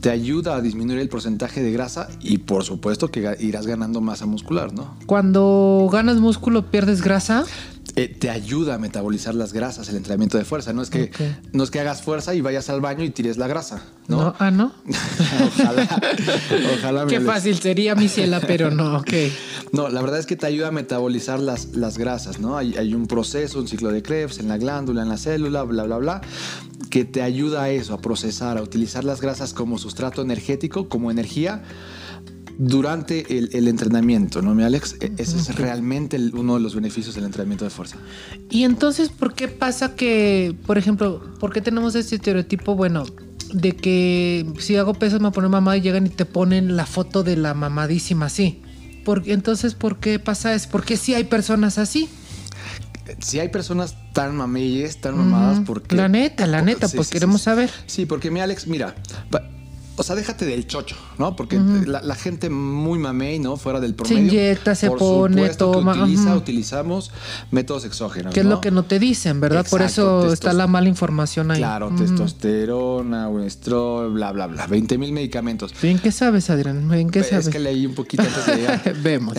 te 0.00 0.08
ayuda 0.08 0.56
a 0.56 0.62
disminuir 0.62 0.98
el 0.98 1.10
porcentaje 1.10 1.62
de 1.62 1.70
grasa 1.72 2.08
y 2.20 2.38
por 2.38 2.64
supuesto 2.64 3.10
que 3.10 3.36
irás 3.40 3.66
ganando 3.66 4.00
masa 4.00 4.24
muscular, 4.24 4.72
¿no? 4.72 4.96
Cuando 5.04 5.90
ganas 5.92 6.16
músculo, 6.20 6.70
pierdes 6.70 7.02
grasa. 7.02 7.44
Eh, 7.96 8.08
te 8.08 8.28
ayuda 8.28 8.74
a 8.74 8.78
metabolizar 8.78 9.36
las 9.36 9.52
grasas 9.52 9.88
el 9.88 9.94
entrenamiento 9.94 10.36
de 10.36 10.44
fuerza. 10.44 10.72
No 10.72 10.82
es 10.82 10.90
que, 10.90 11.12
no 11.52 11.62
es 11.62 11.70
que 11.70 11.78
hagas 11.78 12.02
fuerza 12.02 12.34
y 12.34 12.40
vayas 12.40 12.68
al 12.68 12.80
baño 12.80 13.04
y 13.04 13.10
tires 13.10 13.36
la 13.36 13.46
grasa, 13.46 13.84
¿no? 14.08 14.16
No, 14.16 14.34
ah, 14.40 14.50
no. 14.50 14.72
ojalá, 15.46 16.00
ojalá. 16.76 17.06
Qué 17.06 17.20
fácil 17.20 17.56
sería 17.56 17.94
mi 17.94 18.08
ciela, 18.08 18.40
pero 18.40 18.70
no, 18.70 18.98
ok. 18.98 19.12
No, 19.72 19.88
la 19.88 20.02
verdad 20.02 20.20
es 20.20 20.26
que 20.26 20.36
te 20.36 20.46
ayuda 20.46 20.68
a 20.68 20.70
metabolizar 20.70 21.40
las, 21.40 21.74
las 21.74 21.98
grasas, 21.98 22.38
¿no? 22.38 22.56
Hay, 22.56 22.76
hay 22.76 22.94
un 22.94 23.08
proceso, 23.08 23.58
un 23.58 23.66
ciclo 23.66 23.90
de 23.90 24.02
Krebs 24.02 24.38
en 24.38 24.46
la 24.46 24.56
glándula, 24.56 25.02
en 25.02 25.08
la 25.08 25.16
célula, 25.16 25.64
bla, 25.64 25.82
bla, 25.82 25.96
bla, 25.96 26.20
que 26.90 27.04
te 27.04 27.22
ayuda 27.22 27.64
a 27.64 27.70
eso, 27.70 27.92
a 27.92 28.00
procesar, 28.00 28.56
a 28.56 28.62
utilizar 28.62 29.02
las 29.02 29.20
grasas 29.20 29.52
como 29.52 29.78
sustrato 29.78 30.22
energético, 30.22 30.88
como 30.88 31.10
energía 31.10 31.62
durante 32.58 33.36
el, 33.38 33.50
el 33.52 33.68
entrenamiento, 33.68 34.42
¿no, 34.42 34.54
mi 34.54 34.62
Alex? 34.62 34.96
E- 35.00 35.12
Ese 35.18 35.36
es 35.38 35.54
realmente 35.56 36.16
el- 36.16 36.34
uno 36.34 36.54
de 36.54 36.60
los 36.60 36.74
beneficios 36.74 37.14
del 37.14 37.24
entrenamiento 37.24 37.64
de 37.64 37.70
fuerza. 37.70 37.96
Y 38.50 38.62
entonces, 38.64 39.08
¿por 39.08 39.34
qué 39.34 39.48
pasa 39.48 39.94
que, 39.94 40.54
por 40.66 40.78
ejemplo, 40.78 41.22
por 41.40 41.52
qué 41.52 41.60
tenemos 41.60 41.94
este 41.94 42.16
estereotipo? 42.16 42.74
Bueno, 42.76 43.04
de 43.52 43.72
que 43.76 44.46
si 44.58 44.76
hago 44.76 44.94
peso 44.94 45.20
me 45.20 45.30
ponen 45.30 45.50
mamá 45.50 45.76
y 45.76 45.80
llegan 45.80 46.06
y 46.06 46.10
te 46.10 46.24
ponen 46.24 46.76
la 46.76 46.86
foto 46.86 47.22
de 47.22 47.36
la 47.36 47.54
mamadísima 47.54 48.26
así. 48.26 48.60
Porque, 49.04 49.32
entonces, 49.32 49.74
¿por 49.74 49.98
qué 49.98 50.18
pasa 50.18 50.54
eso? 50.54 50.68
Porque 50.72 50.96
sí 50.96 51.14
hay 51.14 51.24
personas 51.24 51.78
así. 51.78 52.08
Si 53.20 53.38
hay 53.38 53.48
personas 53.48 53.94
tan 54.14 54.34
mameyes, 54.34 55.00
tan 55.02 55.16
mamadas, 55.18 55.60
porque... 55.66 55.94
La 55.94 56.08
neta, 56.08 56.46
la 56.46 56.62
neta, 56.62 56.88
Sí, 56.88 56.96
pues 56.96 57.08
sí, 57.08 57.12
queremos 57.12 57.42
saber. 57.42 57.70
Sí, 57.86 58.06
porque 58.06 58.30
mi 58.30 58.40
Alex, 58.40 58.66
mira, 58.66 58.94
pa- 59.30 59.42
o 59.96 60.02
sea, 60.02 60.16
déjate 60.16 60.44
del 60.44 60.66
chocho, 60.66 60.96
¿no? 61.18 61.36
Porque 61.36 61.58
la, 61.58 62.02
la 62.02 62.14
gente 62.16 62.50
muy 62.50 62.98
mamey, 62.98 63.38
¿no? 63.38 63.56
Fuera 63.56 63.78
del 63.78 63.94
promedio. 63.94 64.22
inyecta, 64.22 64.74
se 64.74 64.88
por 64.88 64.98
pone, 64.98 65.36
supuesto 65.36 65.70
que 65.70 65.78
toma, 65.78 65.92
utiliza, 65.92 66.36
utilizamos 66.36 67.10
métodos 67.52 67.84
exógenos. 67.84 68.34
Que 68.34 68.40
es 68.40 68.46
¿no? 68.46 68.52
lo 68.52 68.60
que 68.60 68.70
no 68.70 68.84
te 68.84 68.98
dicen, 68.98 69.40
¿verdad? 69.40 69.64
Por 69.68 69.82
eso 69.82 70.32
está 70.32 70.52
la 70.52 70.66
mala 70.66 70.88
información 70.88 71.50
ahí. 71.52 71.58
Claro, 71.58 71.92
testosterona, 71.96 73.28
Winstrol, 73.28 74.14
bla, 74.14 74.32
bla, 74.32 74.48
bla. 74.48 74.66
20 74.66 74.98
mil 74.98 75.12
medicamentos. 75.12 75.72
Bien, 75.80 75.98
¿qué 75.98 76.10
sabes, 76.10 76.50
Adrián? 76.50 76.88
Bien, 76.88 77.10
¿qué 77.10 77.20
es 77.20 77.28
sabes? 77.28 77.48
que 77.48 77.60
leí 77.60 77.86
un 77.86 77.94
poquito 77.94 78.24
antes 78.24 78.46
de 78.46 78.56
llegar. 78.56 78.94
Vemos. 79.02 79.36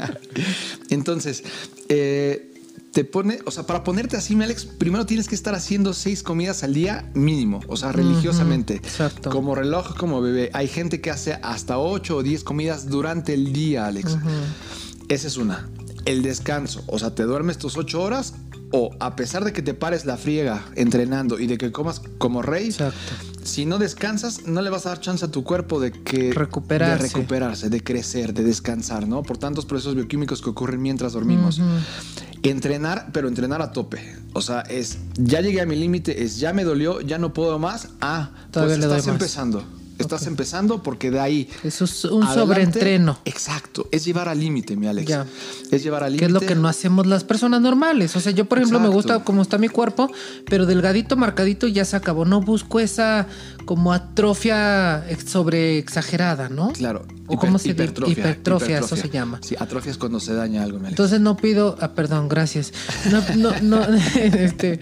Entonces, 0.90 1.44
eh, 1.88 2.55
te 2.96 3.04
pone, 3.04 3.40
o 3.44 3.50
sea, 3.50 3.66
para 3.66 3.84
ponerte 3.84 4.16
así, 4.16 4.34
mi 4.34 4.44
Alex, 4.44 4.64
primero 4.64 5.04
tienes 5.04 5.28
que 5.28 5.34
estar 5.34 5.54
haciendo 5.54 5.92
seis 5.92 6.22
comidas 6.22 6.62
al 6.62 6.72
día 6.72 7.10
mínimo, 7.12 7.60
o 7.68 7.76
sea, 7.76 7.92
religiosamente. 7.92 8.76
exacto. 8.76 9.28
Como 9.28 9.54
reloj, 9.54 9.94
como 9.98 10.22
bebé. 10.22 10.48
Hay 10.54 10.66
gente 10.66 11.02
que 11.02 11.10
hace 11.10 11.34
hasta 11.42 11.76
ocho 11.76 12.16
o 12.16 12.22
diez 12.22 12.42
comidas 12.42 12.88
durante 12.88 13.34
el 13.34 13.52
día, 13.52 13.86
Alex. 13.86 14.16
Esa 15.10 15.26
es 15.26 15.36
una. 15.36 15.68
El 16.06 16.22
descanso, 16.22 16.84
o 16.86 16.98
sea, 16.98 17.14
te 17.14 17.24
duermes 17.24 17.58
tus 17.58 17.76
ocho 17.76 18.00
horas 18.00 18.32
o 18.72 18.88
a 18.98 19.14
pesar 19.14 19.44
de 19.44 19.52
que 19.52 19.60
te 19.60 19.74
pares 19.74 20.06
la 20.06 20.16
friega 20.16 20.64
entrenando 20.74 21.38
y 21.38 21.46
de 21.48 21.58
que 21.58 21.70
comas 21.72 22.00
como 22.16 22.40
rey, 22.40 22.68
Exacto. 22.68 22.96
si 23.44 23.66
no 23.66 23.78
descansas, 23.78 24.46
no 24.46 24.62
le 24.62 24.70
vas 24.70 24.86
a 24.86 24.88
dar 24.88 25.00
chance 25.00 25.22
a 25.24 25.30
tu 25.30 25.44
cuerpo 25.44 25.80
de 25.80 25.92
que 25.92 26.32
Recuperarse. 26.32 27.02
de 27.02 27.08
recuperarse, 27.10 27.68
de 27.68 27.82
crecer, 27.84 28.32
de 28.32 28.42
descansar, 28.42 29.06
¿no? 29.06 29.22
Por 29.22 29.36
tantos 29.36 29.66
procesos 29.66 29.94
bioquímicos 29.96 30.40
que 30.40 30.48
ocurren 30.50 30.80
mientras 30.80 31.12
dormimos. 31.12 31.60
Entrenar, 32.50 33.08
pero 33.12 33.28
entrenar 33.28 33.62
a 33.62 33.72
tope. 33.72 33.98
O 34.32 34.42
sea, 34.42 34.60
es 34.62 34.98
ya 35.16 35.40
llegué 35.40 35.60
a 35.60 35.66
mi 35.66 35.76
límite, 35.76 36.22
es 36.24 36.38
ya 36.38 36.52
me 36.52 36.64
dolió, 36.64 37.00
ya 37.00 37.18
no 37.18 37.32
puedo 37.32 37.58
más. 37.58 37.88
Ah, 38.00 38.30
Todavía 38.50 38.74
pues 38.76 38.80
le 38.80 38.86
doy 38.86 38.98
estás 38.98 39.12
empezando. 39.12 39.64
Estás 39.98 40.26
empezando 40.26 40.82
porque 40.82 41.10
de 41.10 41.18
ahí 41.20 41.48
Eso 41.64 41.86
es 41.86 42.04
un 42.04 42.22
adelante- 42.22 42.38
sobreentreno. 42.40 43.18
Exacto, 43.24 43.88
es 43.90 44.04
llevar 44.04 44.28
al 44.28 44.38
límite, 44.38 44.76
mi 44.76 44.86
Alex. 44.86 45.08
Ya. 45.08 45.24
Es 45.70 45.82
llevar 45.82 46.04
al 46.04 46.12
Que 46.18 46.26
límite. 46.26 46.26
es 46.26 46.32
lo 46.32 46.40
que 46.46 46.54
no 46.54 46.68
hacemos 46.68 47.06
las 47.06 47.24
personas 47.24 47.62
normales. 47.62 48.14
O 48.14 48.20
sea, 48.20 48.30
yo, 48.32 48.44
por 48.44 48.58
ejemplo, 48.58 48.78
me 48.78 48.88
gusta 48.88 49.24
cómo 49.24 49.40
está 49.40 49.56
mi 49.56 49.68
cuerpo, 49.70 50.10
pero 50.50 50.66
delgadito, 50.66 51.16
marcadito, 51.16 51.66
ya 51.66 51.86
se 51.86 51.96
acabó. 51.96 52.26
No 52.26 52.42
busco 52.42 52.78
esa 52.78 53.26
como 53.64 53.94
atrofia 53.94 55.02
sobre 55.26 55.78
exagerada, 55.78 56.50
¿no? 56.50 56.72
Claro. 56.72 57.06
O 57.28 57.34
hiper- 57.34 57.38
cómo 57.38 57.58
se 57.58 57.70
hipertrofia, 57.70 58.12
hipertrofia, 58.12 58.78
eso 58.78 58.96
se 58.96 59.08
llama. 59.08 59.40
Sí, 59.42 59.56
atrofia 59.58 59.90
es 59.92 59.98
cuando 59.98 60.20
se 60.20 60.32
daña 60.34 60.62
algo, 60.62 60.78
Alex. 60.78 60.90
Entonces 60.90 61.20
no 61.20 61.36
pido, 61.36 61.76
ah, 61.80 61.92
perdón, 61.92 62.28
gracias. 62.28 62.72
No, 63.10 63.22
no, 63.36 63.60
no, 63.62 63.94
este, 64.16 64.80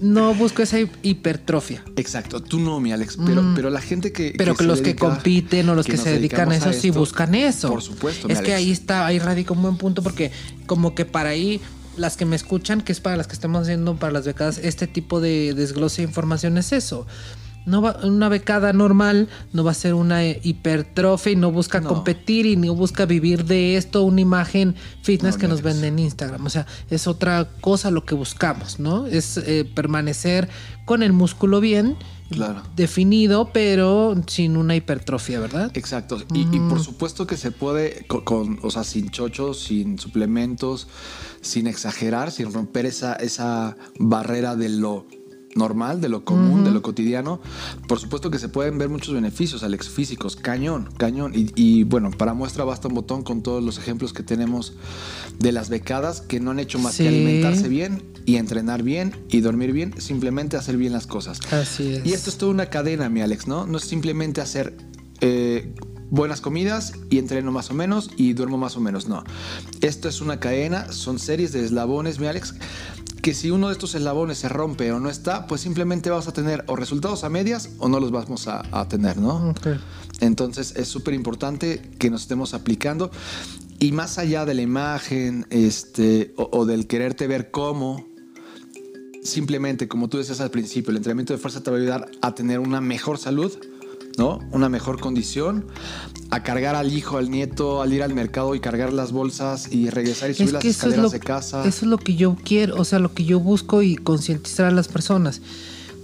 no 0.00 0.34
busco 0.34 0.62
esa 0.62 0.78
hi- 0.80 0.90
hipertrofia. 1.02 1.84
Exacto, 1.96 2.40
tú 2.42 2.58
no, 2.60 2.80
mi 2.80 2.92
Alex, 2.92 3.16
pero, 3.24 3.42
pero 3.54 3.70
la 3.70 3.80
gente 3.80 4.12
que. 4.12 4.30
Mm. 4.30 4.36
Pero 4.38 4.54
que, 4.54 4.64
los 4.64 4.80
que 4.80 4.94
compiten 4.96 5.68
o 5.68 5.74
los 5.74 5.86
que, 5.86 5.96
se 5.96 6.10
dedican 6.12 6.50
a 6.52 6.56
eso 6.56 6.72
sí 6.72 6.88
esto, 6.88 6.98
buscan 7.00 7.34
eso. 7.34 7.68
Por 7.68 7.82
supuesto, 7.82 8.28
mi 8.28 8.34
Es 8.34 8.40
que 8.40 8.54
ahí 8.54 8.70
está, 8.70 9.06
ahí 9.06 9.18
radica 9.18 9.52
un 9.52 9.62
buen 9.62 9.76
punto 9.76 10.02
porque 10.02 10.30
como 10.66 10.94
que 10.94 11.04
para 11.04 11.30
ahí 11.30 11.60
las 11.96 12.16
que 12.16 12.24
me 12.24 12.36
escuchan, 12.36 12.80
que 12.80 12.92
es 12.92 13.00
para 13.00 13.16
las 13.16 13.26
que 13.26 13.34
estamos 13.34 13.62
haciendo 13.62 13.96
para 13.96 14.12
las 14.12 14.24
becadas, 14.24 14.58
este 14.58 14.86
tipo 14.86 15.20
de 15.20 15.54
desglose 15.54 16.02
de 16.02 16.08
información 16.08 16.56
es 16.56 16.72
eso. 16.72 17.06
No 17.66 17.82
va, 17.82 17.98
una 18.04 18.28
becada 18.28 18.72
normal 18.72 19.28
no 19.52 19.62
va 19.64 19.72
a 19.72 19.74
ser 19.74 19.94
una 19.94 20.24
eh, 20.24 20.40
hipertrofia 20.42 21.32
y 21.32 21.36
no 21.36 21.52
busca 21.52 21.80
No. 21.80 21.88
competir 21.90 22.46
y 22.46 22.56
no 22.56 22.74
busca 22.74 23.04
vivir 23.06 23.44
de 23.44 23.76
esto, 23.76 24.02
una 24.02 24.20
imagen 24.22 24.74
fitness 25.02 25.34
No, 25.34 25.40
que 25.40 25.48
nos 25.48 25.62
venden 25.62 25.94
en 25.94 25.98
Instagram. 26.00 26.44
O 26.46 26.50
sea, 26.50 26.66
es 26.88 27.06
otra 27.06 27.48
cosa 27.60 27.90
lo 27.90 28.04
que 28.04 28.14
buscamos, 28.14 28.80
¿no? 28.80 29.06
Es 29.06 29.36
eh, 29.36 29.64
permanecer 29.74 30.48
con 30.84 31.02
el 31.02 31.12
músculo 31.12 31.60
bien 31.60 31.96
Claro. 32.30 32.62
definido, 32.76 33.50
pero 33.52 34.14
sin 34.28 34.56
una 34.56 34.76
hipertrofia, 34.76 35.40
¿verdad? 35.40 35.72
Exacto. 35.74 36.22
Y, 36.32 36.42
y 36.42 36.60
por 36.68 36.80
supuesto 36.80 37.26
que 37.26 37.36
se 37.36 37.50
puede 37.50 38.04
co- 38.06 38.24
con, 38.24 38.60
o 38.62 38.70
sea, 38.70 38.84
sin 38.84 39.10
chochos, 39.10 39.58
sin 39.64 39.98
suplementos, 39.98 40.86
sin 41.40 41.66
exagerar, 41.66 42.30
sin 42.30 42.52
romper 42.52 42.86
esa, 42.86 43.14
esa 43.14 43.76
barrera 43.98 44.54
de 44.54 44.68
lo 44.68 45.06
normal, 45.56 46.00
de 46.00 46.08
lo 46.08 46.24
común, 46.24 46.64
de 46.64 46.70
lo 46.70 46.80
cotidiano. 46.82 47.40
Por 47.88 47.98
supuesto 47.98 48.30
que 48.30 48.38
se 48.38 48.48
pueden 48.48 48.78
ver 48.78 48.88
muchos 48.88 49.14
beneficios, 49.14 49.62
Alex, 49.62 49.88
físicos, 49.88 50.36
cañón, 50.36 50.88
cañón. 50.96 51.32
Y, 51.34 51.50
y, 51.56 51.84
bueno, 51.84 52.10
para 52.10 52.34
muestra 52.34 52.64
basta 52.64 52.88
un 52.88 52.94
botón 52.94 53.22
con 53.22 53.42
todos 53.42 53.62
los 53.62 53.78
ejemplos 53.78 54.12
que 54.12 54.22
tenemos 54.22 54.74
de 55.38 55.52
las 55.52 55.68
becadas 55.68 56.20
que 56.20 56.38
no 56.40 56.52
han 56.52 56.60
hecho 56.60 56.78
más 56.78 56.94
Sí. 56.94 57.02
que 57.02 57.08
alimentarse 57.08 57.68
bien 57.68 58.02
y 58.26 58.36
entrenar 58.36 58.82
bien 58.82 59.12
y 59.28 59.40
dormir 59.40 59.72
bien, 59.72 59.94
simplemente 60.00 60.56
hacer 60.56 60.76
bien 60.76 60.92
las 60.92 61.06
cosas. 61.06 61.40
Así 61.52 61.94
es. 61.94 62.06
Y 62.06 62.12
esto 62.12 62.30
es 62.30 62.36
toda 62.38 62.52
una 62.52 62.66
cadena, 62.66 63.08
mi 63.08 63.20
Alex, 63.20 63.46
¿no? 63.48 63.66
No 63.66 63.78
es 63.78 63.84
simplemente 63.84 64.40
hacer 64.40 64.76
eh, 65.20 65.74
buenas 66.10 66.40
comidas 66.40 66.92
y 67.08 67.18
entreno 67.18 67.52
más 67.52 67.70
o 67.70 67.74
menos 67.74 68.10
y 68.16 68.32
duermo 68.34 68.56
más 68.56 68.76
o 68.76 68.80
menos, 68.80 69.08
no. 69.08 69.24
Esto 69.80 70.08
es 70.08 70.20
una 70.20 70.40
cadena, 70.40 70.92
son 70.92 71.18
series 71.18 71.52
de 71.52 71.64
eslabones, 71.64 72.18
mi 72.18 72.26
Alex, 72.26 72.54
que 73.22 73.34
si 73.34 73.50
uno 73.50 73.68
de 73.68 73.72
estos 73.72 73.94
eslabones 73.94 74.38
se 74.38 74.48
rompe 74.48 74.90
o 74.92 75.00
no 75.00 75.10
está, 75.10 75.46
pues 75.46 75.60
simplemente 75.60 76.10
vas 76.10 76.28
a 76.28 76.32
tener 76.32 76.64
o 76.68 76.76
resultados 76.76 77.24
a 77.24 77.28
medias 77.28 77.70
o 77.78 77.88
no 77.88 78.00
los 78.00 78.10
vamos 78.10 78.48
a, 78.48 78.62
a 78.72 78.88
tener, 78.88 79.18
¿no? 79.18 79.54
Entonces 80.20 80.74
es 80.76 80.88
súper 80.88 81.14
importante 81.14 81.82
que 81.98 82.10
nos 82.10 82.22
estemos 82.22 82.54
aplicando 82.54 83.10
y 83.78 83.92
más 83.92 84.18
allá 84.18 84.44
de 84.44 84.54
la 84.54 84.62
imagen 84.62 85.46
este, 85.50 86.34
o, 86.36 86.48
o 86.52 86.66
del 86.66 86.86
quererte 86.86 87.26
ver 87.26 87.50
cómo, 87.50 88.06
simplemente 89.22 89.88
como 89.88 90.08
tú 90.08 90.18
decías 90.18 90.40
al 90.40 90.50
principio, 90.50 90.90
el 90.90 90.98
entrenamiento 90.98 91.32
de 91.32 91.38
fuerza 91.38 91.62
te 91.62 91.70
va 91.70 91.76
a 91.76 91.80
ayudar 91.80 92.10
a 92.22 92.34
tener 92.34 92.58
una 92.58 92.80
mejor 92.80 93.18
salud, 93.18 93.52
¿no? 94.20 94.38
Una 94.52 94.68
mejor 94.68 95.00
condición, 95.00 95.64
a 96.28 96.42
cargar 96.42 96.74
al 96.74 96.92
hijo, 96.92 97.16
al 97.16 97.30
nieto, 97.30 97.80
al 97.80 97.90
ir 97.90 98.02
al 98.02 98.12
mercado 98.12 98.54
y 98.54 98.60
cargar 98.60 98.92
las 98.92 99.12
bolsas 99.12 99.72
y 99.72 99.88
regresar 99.88 100.28
y 100.28 100.34
subir 100.34 100.52
las 100.52 100.62
es, 100.62 100.76
escaleras 100.76 101.04
lo, 101.04 101.08
de 101.08 101.20
casa. 101.20 101.60
eso 101.66 101.86
es 101.86 101.90
lo 101.90 101.96
que 101.96 102.16
yo 102.16 102.36
quiero, 102.44 102.76
o 102.76 102.84
sea, 102.84 102.98
lo 102.98 103.14
que 103.14 103.24
yo 103.24 103.40
busco 103.40 103.80
y 103.80 103.96
concientizar 103.96 104.66
a 104.66 104.70
las 104.72 104.88
personas. 104.88 105.40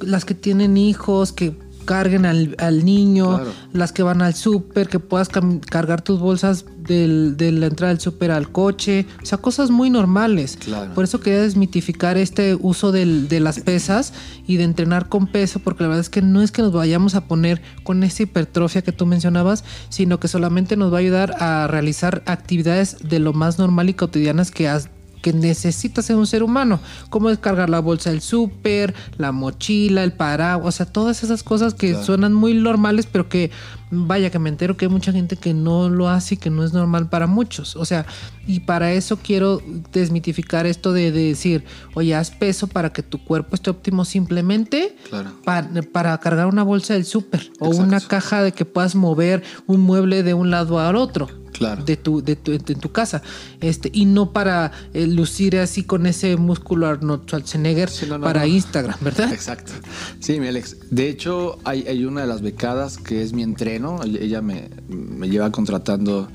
Las 0.01 0.25
que 0.25 0.33
tienen 0.33 0.79
hijos, 0.79 1.33
que 1.33 1.55
carguen 1.87 2.27
al, 2.27 2.55
al 2.59 2.85
niño, 2.85 3.37
Claro. 3.37 3.53
las 3.73 3.93
que 3.93 4.03
van 4.03 4.21
al 4.21 4.35
súper, 4.35 4.89
que 4.89 4.99
puedas 4.99 5.31
cargar 5.31 6.03
tus 6.03 6.21
bolsas 6.21 6.67
del- 6.87 7.37
de 7.37 7.51
la 7.53 7.67
entrada 7.67 7.93
del 7.95 8.01
súper 8.01 8.31
al 8.31 8.53
coche, 8.53 9.07
o 9.23 9.27
sea, 9.27 9.39
cosas 9.39 9.71
muy 9.71 9.89
normales. 9.91 10.57
Claro. 10.63 10.93
Por 10.95 11.05
eso 11.05 11.19
quería 11.21 11.41
desmitificar 11.43 12.17
este 12.19 12.55
uso 12.61 12.93
del- 12.93 13.29
de 13.29 13.41
las 13.41 13.61
pesas 13.61 14.13
y 14.47 14.57
de 14.57 14.65
entrenar 14.65 15.09
con 15.09 15.27
peso, 15.27 15.59
porque 15.61 15.83
la 15.85 15.89
verdad 15.89 16.01
es 16.03 16.11
que 16.11 16.23
no 16.23 16.43
es 16.43 16.53
que 16.53 16.63
nos 16.63 16.73
vayamos 16.73 17.15
a 17.15 17.23
poner 17.27 17.63
con 17.83 18.05
esa 18.05 18.23
hipertrofia 18.25 18.83
que 18.83 18.93
tú 18.93 19.07
mencionabas, 19.07 19.65
sino 19.89 20.21
que 20.21 20.29
solamente 20.29 20.77
nos 20.77 20.93
va 20.93 20.99
a 20.99 21.01
ayudar 21.01 21.35
a 21.43 21.67
realizar 21.67 22.23
actividades 22.27 22.97
de 23.09 23.19
lo 23.19 23.33
más 23.33 23.59
normal 23.59 23.89
y 23.89 23.95
cotidianas 23.95 24.51
que 24.51 24.69
has 24.69 24.89
que 25.23 25.33
necesita 25.33 26.03
ser 26.03 26.17
un 26.17 26.27
ser 26.27 26.43
humano, 26.43 26.81
como 27.11 27.29
descargar 27.31 27.69
la 27.71 27.81
bolsa 27.81 28.11
del 28.11 28.21
súper, 28.21 28.95
la 29.19 29.33
mochila, 29.33 30.05
el 30.05 30.13
paraguas, 30.13 30.75
o 30.75 30.77
sea, 30.77 30.87
todas 30.87 31.23
esas 31.23 31.43
cosas 31.43 31.75
que 31.75 31.91
Claro. 31.91 32.05
suenan 32.05 32.33
muy 32.35 32.55
normales, 32.55 33.07
pero 33.11 33.29
que 33.29 33.51
vaya 33.91 34.31
que 34.31 34.39
me 34.39 34.49
entero 34.49 34.77
que 34.77 34.87
hay 34.87 34.91
mucha 34.91 35.13
gente 35.13 35.37
que 35.37 35.55
no 35.55 35.89
lo 35.89 36.09
hace 36.09 36.35
y 36.35 36.39
que 36.39 36.51
no 36.51 36.65
es 36.65 36.73
normal 36.73 37.09
para 37.09 37.27
muchos. 37.27 37.77
O 37.77 37.85
sea, 37.85 38.05
y 38.47 38.61
para 38.61 38.93
eso 38.93 39.17
quiero 39.23 39.63
desmitificar 39.93 40.67
esto 40.67 40.93
de, 40.93 41.13
de 41.13 41.29
decir, 41.29 41.65
oye, 41.95 42.15
haz 42.15 42.31
peso 42.31 42.67
para 42.67 42.91
que 42.93 43.03
tu 43.03 43.23
cuerpo 43.23 43.55
esté 43.55 43.71
óptimo 43.71 44.05
simplemente 44.05 44.97
Claro. 45.09 45.31
pa- 45.45 45.69
para, 45.93 46.19
cargar 46.19 46.47
una 46.47 46.63
bolsa 46.63 46.95
del 46.95 47.05
súper 47.05 47.51
o 47.61 47.69
una 47.71 48.01
caja 48.01 48.43
de 48.43 48.53
que 48.53 48.65
puedas 48.65 48.95
mover 48.95 49.43
un 49.67 49.81
mueble 49.81 50.23
de 50.23 50.35
un 50.35 50.51
lado 50.51 50.79
al 50.81 50.97
otro. 50.97 51.29
Claro. 51.59 51.85
De 51.85 51.97
tu, 51.97 52.23
de 52.23 52.37
tu, 52.37 52.53
de 52.53 52.59
tu 52.59 52.93
casa. 52.93 53.23
Este, 53.61 53.91
y 53.93 54.05
no 54.05 54.33
para 54.33 54.73
eh, 54.93 55.07
lucir 55.07 55.57
así 55.59 55.85
con 55.85 56.07
ese 56.07 56.37
músculo 56.37 56.87
Arnold 56.87 57.23
Schwarzenegger 57.27 57.89
Sí, 57.89 58.07
no, 58.07 58.19
no, 58.19 58.25
para 58.25 58.41
no. 58.41 58.47
Instagram, 58.47 58.99
¿verdad? 59.01 59.33
Exacto. 59.33 59.73
Sí, 60.21 60.39
mi 60.41 60.49
Alex. 60.49 60.77
De 60.91 61.09
hecho, 61.09 61.59
hay, 61.65 61.87
hay 61.87 62.05
una 62.05 62.23
de 62.23 62.27
las 62.27 62.43
becadas 62.43 62.99
que 62.99 63.23
es 63.23 63.33
mi 63.33 63.43
entreno. 63.43 64.01
Ella, 64.05 64.43
me, 64.43 64.69
me 64.89 65.29
lleva 65.29 65.51
contratando 65.51 66.29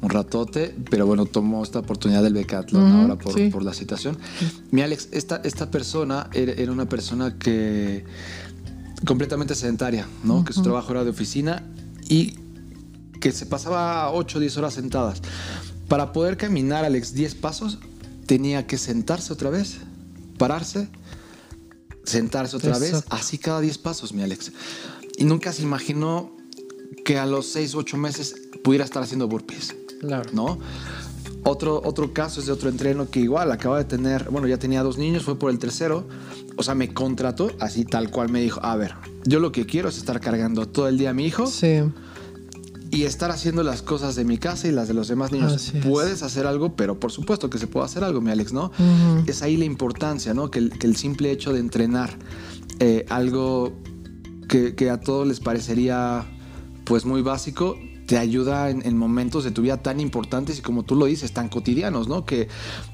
un 0.00 0.10
ratote, 0.10 0.76
pero 0.90 1.06
bueno, 1.06 1.26
tomó 1.26 1.62
esta 1.62 1.80
oportunidad 1.80 2.22
del 2.22 2.34
Becatlón 2.34 2.92
ahora 2.92 3.16
por, 3.16 3.34
sí. 3.34 3.50
por 3.50 3.64
la 3.64 3.74
situación. 3.74 4.16
Mi 4.70 4.82
Alex, 4.82 5.08
esta, 5.10 5.40
esta 5.44 5.70
persona 5.70 6.28
era, 6.32 6.52
era 6.52 6.70
una 6.70 6.88
persona 6.88 7.36
que 7.36 8.04
completamente 9.04 9.54
sedentaria, 9.54 10.06
¿no? 10.24 10.44
Que 10.44 10.52
su 10.52 10.62
trabajo 10.62 10.92
era 10.92 11.04
de 11.04 11.10
oficina 11.10 11.62
y 12.08 12.34
que 13.20 13.32
se 13.32 13.46
pasaba 13.46 14.10
8 14.12 14.38
o 14.38 14.40
10 14.40 14.56
horas 14.58 14.74
sentadas. 14.74 15.20
Para 15.88 16.12
poder 16.12 16.36
caminar, 16.36 16.84
Alex, 16.84 17.14
10 17.14 17.34
pasos, 17.36 17.78
tenía 18.26 18.66
que 18.66 18.76
sentarse 18.78 19.32
otra 19.32 19.50
vez, 19.50 19.78
pararse, 20.36 20.88
sentarse 22.04 22.56
otra 22.56 22.78
vez, 22.78 23.04
así 23.10 23.38
cada 23.38 23.60
10 23.60 23.78
pasos, 23.78 24.12
mi 24.12 24.22
Alex. 24.22 24.52
y 25.16 25.24
nunca 25.24 25.52
se 25.52 25.62
imaginó 25.62 26.30
que 27.04 27.18
a 27.18 27.26
los 27.26 27.46
6 27.48 27.74
o 27.74 27.78
8 27.78 27.96
meses 27.96 28.34
pudiera 28.62 28.84
estar 28.84 29.02
haciendo 29.02 29.28
burpees, 29.28 29.74
Claro. 30.00 30.30
¿no? 30.32 30.58
Otro, 31.44 31.80
otro 31.84 32.12
caso 32.12 32.40
es 32.40 32.46
de 32.46 32.52
otro 32.52 32.68
entreno 32.68 33.08
que 33.10 33.20
igual 33.20 33.50
acaba 33.52 33.78
de 33.78 33.84
tener, 33.84 34.28
bueno, 34.30 34.46
ya 34.48 34.58
tenía 34.58 34.82
dos 34.82 34.98
niños, 34.98 35.24
fue 35.24 35.38
por 35.38 35.50
el 35.50 35.58
tercero, 35.58 36.06
o 36.56 36.62
sea, 36.62 36.74
me 36.74 36.92
contrató 36.92 37.50
así 37.60 37.84
tal 37.84 38.10
cual 38.10 38.28
me 38.28 38.40
dijo, 38.40 38.60
a 38.62 38.76
ver, 38.76 38.94
yo 39.24 39.40
lo 39.40 39.50
que 39.52 39.64
quiero 39.64 39.88
es 39.88 39.96
estar 39.96 40.20
cargando 40.20 40.68
todo 40.68 40.88
el 40.88 40.98
día 40.98 41.10
a 41.10 41.14
mi 41.14 41.24
hijo 41.26 41.46
Sí. 41.46 41.80
Y 42.90 43.04
estar 43.04 43.30
haciendo 43.30 43.62
las 43.62 43.82
cosas 43.82 44.16
de 44.16 44.24
mi 44.24 44.38
casa 44.38 44.68
y 44.68 44.72
las 44.72 44.88
de 44.88 44.94
los 44.94 45.08
demás 45.08 45.32
niños. 45.32 45.52
Así 45.52 45.78
es. 45.78 45.84
Puedes 45.86 46.22
hacer 46.22 46.46
algo, 46.46 46.74
pero 46.76 46.98
por 46.98 47.12
supuesto 47.12 47.50
que 47.50 47.58
se 47.58 47.66
puede 47.66 47.86
hacer 47.86 48.04
algo, 48.04 48.20
mi 48.20 48.30
Alex, 48.30 48.52
¿no? 48.52 48.70
Es 49.26 49.42
ahí 49.42 49.56
la 49.56 49.64
importancia, 49.64 50.34
¿no? 50.34 50.50
Que 50.50 50.58
el, 50.58 50.70
que 50.78 50.86
el 50.86 50.96
simple 50.96 51.30
hecho 51.30 51.52
de 51.52 51.60
entrenar 51.60 52.10
eh, 52.80 53.04
algo 53.08 53.72
que, 54.48 54.74
que 54.74 54.90
a 54.90 55.00
todos 55.00 55.26
les 55.26 55.40
parecería 55.40 56.26
pues 56.84 57.04
muy 57.04 57.20
básico, 57.20 57.76
te 58.08 58.16
ayuda 58.16 58.70
en, 58.70 58.80
en 58.86 58.96
momentos 58.96 59.44
de 59.44 59.50
tu 59.50 59.60
vida 59.60 59.76
tan 59.76 60.00
importantes 60.00 60.58
y 60.58 60.62
como 60.62 60.82
tú 60.82 60.96
lo 60.96 61.04
dices, 61.04 61.32
tan 61.32 61.50
cotidianos, 61.50 62.08
¿no? 62.08 62.24
Que, 62.24 62.48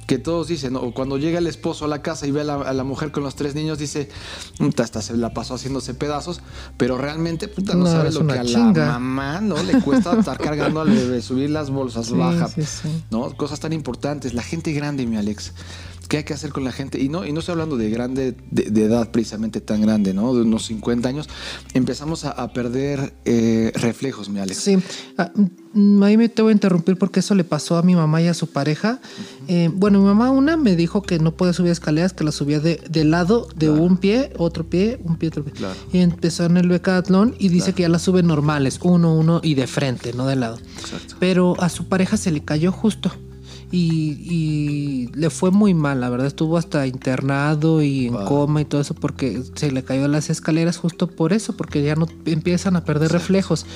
que 0.08 0.18
todos 0.18 0.48
dicen, 0.48 0.74
o 0.74 0.92
cuando 0.92 1.18
llega 1.18 1.38
el 1.38 1.46
esposo 1.46 1.84
a 1.84 1.88
la 1.88 2.02
casa 2.02 2.26
y 2.26 2.32
ve 2.32 2.40
a 2.40 2.44
la, 2.44 2.54
a 2.54 2.72
la 2.72 2.82
mujer 2.82 3.12
con 3.12 3.22
los 3.22 3.36
tres 3.36 3.54
niños, 3.54 3.78
dice, 3.78 4.08
puta, 4.58 4.82
hasta 4.82 5.00
se 5.02 5.16
la 5.16 5.32
pasó 5.32 5.54
haciéndose 5.54 5.94
pedazos, 5.94 6.40
pero 6.76 6.98
realmente, 6.98 7.46
puta, 7.46 7.74
no, 7.74 7.84
No, 7.84 7.92
sabe 7.92 8.10
lo 8.10 8.26
que 8.26 8.32
a 8.32 8.42
la 8.42 8.72
mamá, 8.72 9.40
¿no? 9.40 9.62
Le 9.62 9.80
cuesta 9.82 10.12
estar 10.18 10.36
cargando 10.36 10.80
al 10.80 10.90
bebé, 10.90 11.22
subir 11.22 11.48
las 11.48 11.70
bolsas, 11.70 12.06
Sí, 12.06 12.14
baja, 12.14 12.48
sí, 12.48 12.64
sí. 12.64 13.04
¿no? 13.12 13.36
Cosas 13.36 13.60
tan 13.60 13.72
importantes. 13.72 14.34
La 14.34 14.42
gente 14.42 14.72
grande, 14.72 15.06
mi 15.06 15.16
Alex. 15.16 15.52
¿Qué 16.08 16.18
hay 16.18 16.24
que 16.24 16.34
hacer 16.34 16.50
con 16.52 16.64
la 16.64 16.72
gente? 16.72 17.00
Y 17.00 17.08
no, 17.08 17.24
y 17.24 17.32
no 17.32 17.40
estoy 17.40 17.52
hablando 17.52 17.76
de 17.76 17.88
grande, 17.90 18.34
de, 18.50 18.70
de 18.70 18.84
edad 18.84 19.10
precisamente 19.10 19.60
tan 19.60 19.80
grande, 19.80 20.12
¿no? 20.14 20.34
De 20.34 20.42
unos 20.42 20.66
50 20.66 21.08
años. 21.08 21.28
Empezamos 21.72 22.24
a, 22.24 22.30
a 22.30 22.52
perder 22.52 23.14
eh, 23.24 23.72
reflejos, 23.74 24.28
mi 24.28 24.40
Alex. 24.40 24.58
Sí, 24.58 24.78
Ah, 25.16 25.30
mm, 25.72 26.02
ahí 26.02 26.16
me 26.16 26.28
te 26.28 26.42
voy 26.42 26.50
a 26.50 26.52
interrumpir 26.52 26.96
porque 26.96 27.20
eso 27.20 27.34
le 27.34 27.44
pasó 27.44 27.76
a 27.76 27.82
mi 27.82 27.94
mamá 27.94 28.20
y 28.22 28.26
a 28.28 28.34
su 28.34 28.48
pareja. 28.48 29.00
Eh, 29.48 29.70
bueno, 29.72 29.98
mi 30.00 30.04
mamá 30.06 30.30
una 30.30 30.56
me 30.56 30.76
dijo 30.76 31.02
que 31.02 31.18
no 31.18 31.32
puede 31.36 31.52
subir 31.52 31.72
escaleras, 31.72 32.12
que 32.12 32.24
la 32.24 32.32
subía 32.32 32.60
de, 32.60 32.80
de 32.88 33.04
lado, 33.04 33.48
de 33.56 33.66
Claro. 33.66 33.82
un 33.82 33.96
pie, 33.96 34.32
otro 34.36 34.64
pie, 34.68 35.00
un 35.04 35.16
pie, 35.16 35.28
otro 35.30 35.42
pie. 35.44 35.52
Claro. 35.54 35.74
Y 35.92 35.98
empezó 35.98 36.44
en 36.44 36.56
el 36.58 36.68
Decathlon 36.68 37.34
y 37.38 37.48
dice 37.48 37.66
Claro. 37.66 37.76
que 37.76 37.82
ya 37.82 37.88
la 37.88 37.98
sube 37.98 38.22
normales, 38.22 38.78
uno, 38.82 39.14
uno 39.16 39.40
y 39.42 39.54
de 39.54 39.66
frente, 39.66 40.12
no 40.12 40.26
de 40.26 40.36
lado. 40.36 40.58
Exacto. 40.80 41.16
Pero 41.18 41.54
a 41.60 41.68
su 41.68 41.86
pareja 41.88 42.16
se 42.16 42.30
le 42.30 42.44
cayó 42.44 42.70
justo. 42.72 43.10
Y, 43.76 44.18
y 44.30 45.08
le 45.14 45.30
fue 45.30 45.50
muy 45.50 45.74
mal, 45.74 46.00
la 46.00 46.08
verdad. 46.08 46.28
Estuvo 46.28 46.56
hasta 46.56 46.86
internado 46.86 47.82
y 47.82 48.06
en 48.06 48.12
Wow. 48.14 48.24
coma 48.26 48.60
y 48.60 48.64
todo 48.64 48.80
eso 48.80 48.94
porque 48.94 49.42
se 49.54 49.72
le 49.72 49.82
cayó 49.82 50.06
las 50.06 50.30
escaleras 50.30 50.76
justo 50.76 51.08
por 51.08 51.32
eso, 51.32 51.56
porque 51.56 51.82
ya 51.82 51.96
no 51.96 52.06
empiezan 52.26 52.76
a 52.76 52.84
perder 52.84 53.10
reflejos 53.10 53.66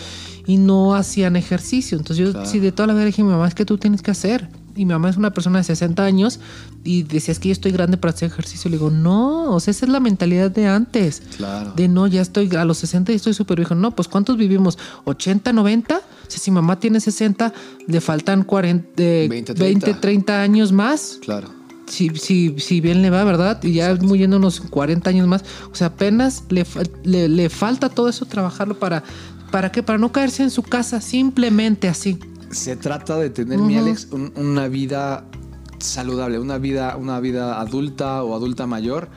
y 0.47 0.57
no 0.59 0.95
hacían 0.95 1.35
ejercicio. 1.35 1.99
Entonces 1.99 2.25
yo 2.27 2.33
Claro. 2.33 2.49
sí 2.49 2.61
de 2.61 2.71
toda 2.71 2.87
la 2.87 2.95
vida 2.95 3.07
dije, 3.07 3.25
mi 3.25 3.31
mamá, 3.31 3.49
es 3.49 3.55
que 3.57 3.65
tú 3.65 3.77
tienes 3.79 4.03
que 4.03 4.13
hacer. 4.13 4.49
Y 4.77 4.85
mi 4.85 4.93
mamá 4.93 5.11
es 5.11 5.17
una 5.17 5.33
persona 5.35 5.59
de 5.59 5.65
60 5.65 6.05
años 6.05 6.39
y 6.85 7.03
decía, 7.03 7.33
es 7.33 7.41
que 7.41 7.49
yo 7.49 7.53
estoy 7.53 7.73
grande 7.73 7.97
para 7.97 8.15
hacer 8.15 8.31
ejercicio. 8.31 8.71
Le 8.71 8.77
digo, 8.77 8.91
no, 8.91 9.53
o 9.53 9.59
sea, 9.59 9.73
esa 9.73 9.85
es 9.87 9.91
la 9.91 9.99
mentalidad 9.99 10.53
de 10.53 10.69
antes. 10.69 11.23
Claro. 11.37 11.73
De 11.75 11.89
no, 11.89 12.07
ya 12.07 12.23
estoy 12.23 12.49
a 12.55 12.65
los 12.65 12.79
60 12.79 13.11
y 13.11 13.17
estoy 13.17 13.35
súper 13.35 13.57
viejo. 13.57 13.75
No, 13.75 13.91
pues 13.97 14.07
¿cuántos 14.07 14.37
vivimos? 14.37 14.79
¿80, 15.05 15.53
90? 15.53 16.01
O 16.29 16.31
sea, 16.31 16.39
si 16.39 16.51
mamá 16.51 16.79
tiene 16.79 17.01
60, 17.01 17.53
le 17.87 18.01
faltan 18.01 18.45
40, 18.45 19.03
eh, 19.03 19.27
20, 19.29 19.55
20, 19.55 19.81
30. 19.87 20.01
30 20.01 20.43
años 20.43 20.71
más. 20.73 21.19
Claro. 21.23 21.49
Si, 21.87 22.11
si, 22.11 22.55
si 22.59 22.81
bien 22.83 23.01
le 23.01 23.09
va, 23.09 23.25
¿verdad? 23.25 23.63
Y 23.65 23.73
ya 23.73 23.95
unos 23.95 24.61
40 24.61 25.09
años 25.09 25.27
más. 25.27 25.43
O 25.73 25.75
sea, 25.75 25.87
apenas 25.89 26.45
le, 26.51 26.67
le, 27.03 27.29
le 27.29 27.49
falta 27.49 27.89
todo 27.89 28.09
eso 28.09 28.27
trabajarlo 28.27 28.79
para... 28.79 29.03
¿Para 29.51 29.73
qué? 29.73 29.83
Para 29.83 29.99
no 29.99 30.13
caerse 30.13 30.43
en 30.43 30.51
su 30.51 30.63
casa, 30.63 31.01
simplemente 31.01 31.89
así. 31.89 32.19
Se 32.51 32.77
trata 32.77 33.17
de 33.17 33.31
tener, 33.31 33.59
mi 33.59 33.77
Ujú. 33.79 33.87
Alex, 33.87 34.09
un- 34.11 34.31
una 34.37 34.69
vida 34.69 35.25
saludable, 35.79 36.39
una 36.39 36.59
vida, 36.59 36.97
una 36.99 37.19
vida 37.21 37.59
adulta 37.59 38.23
o 38.25 38.35
adulta 38.37 38.67
mayor 38.67 39.09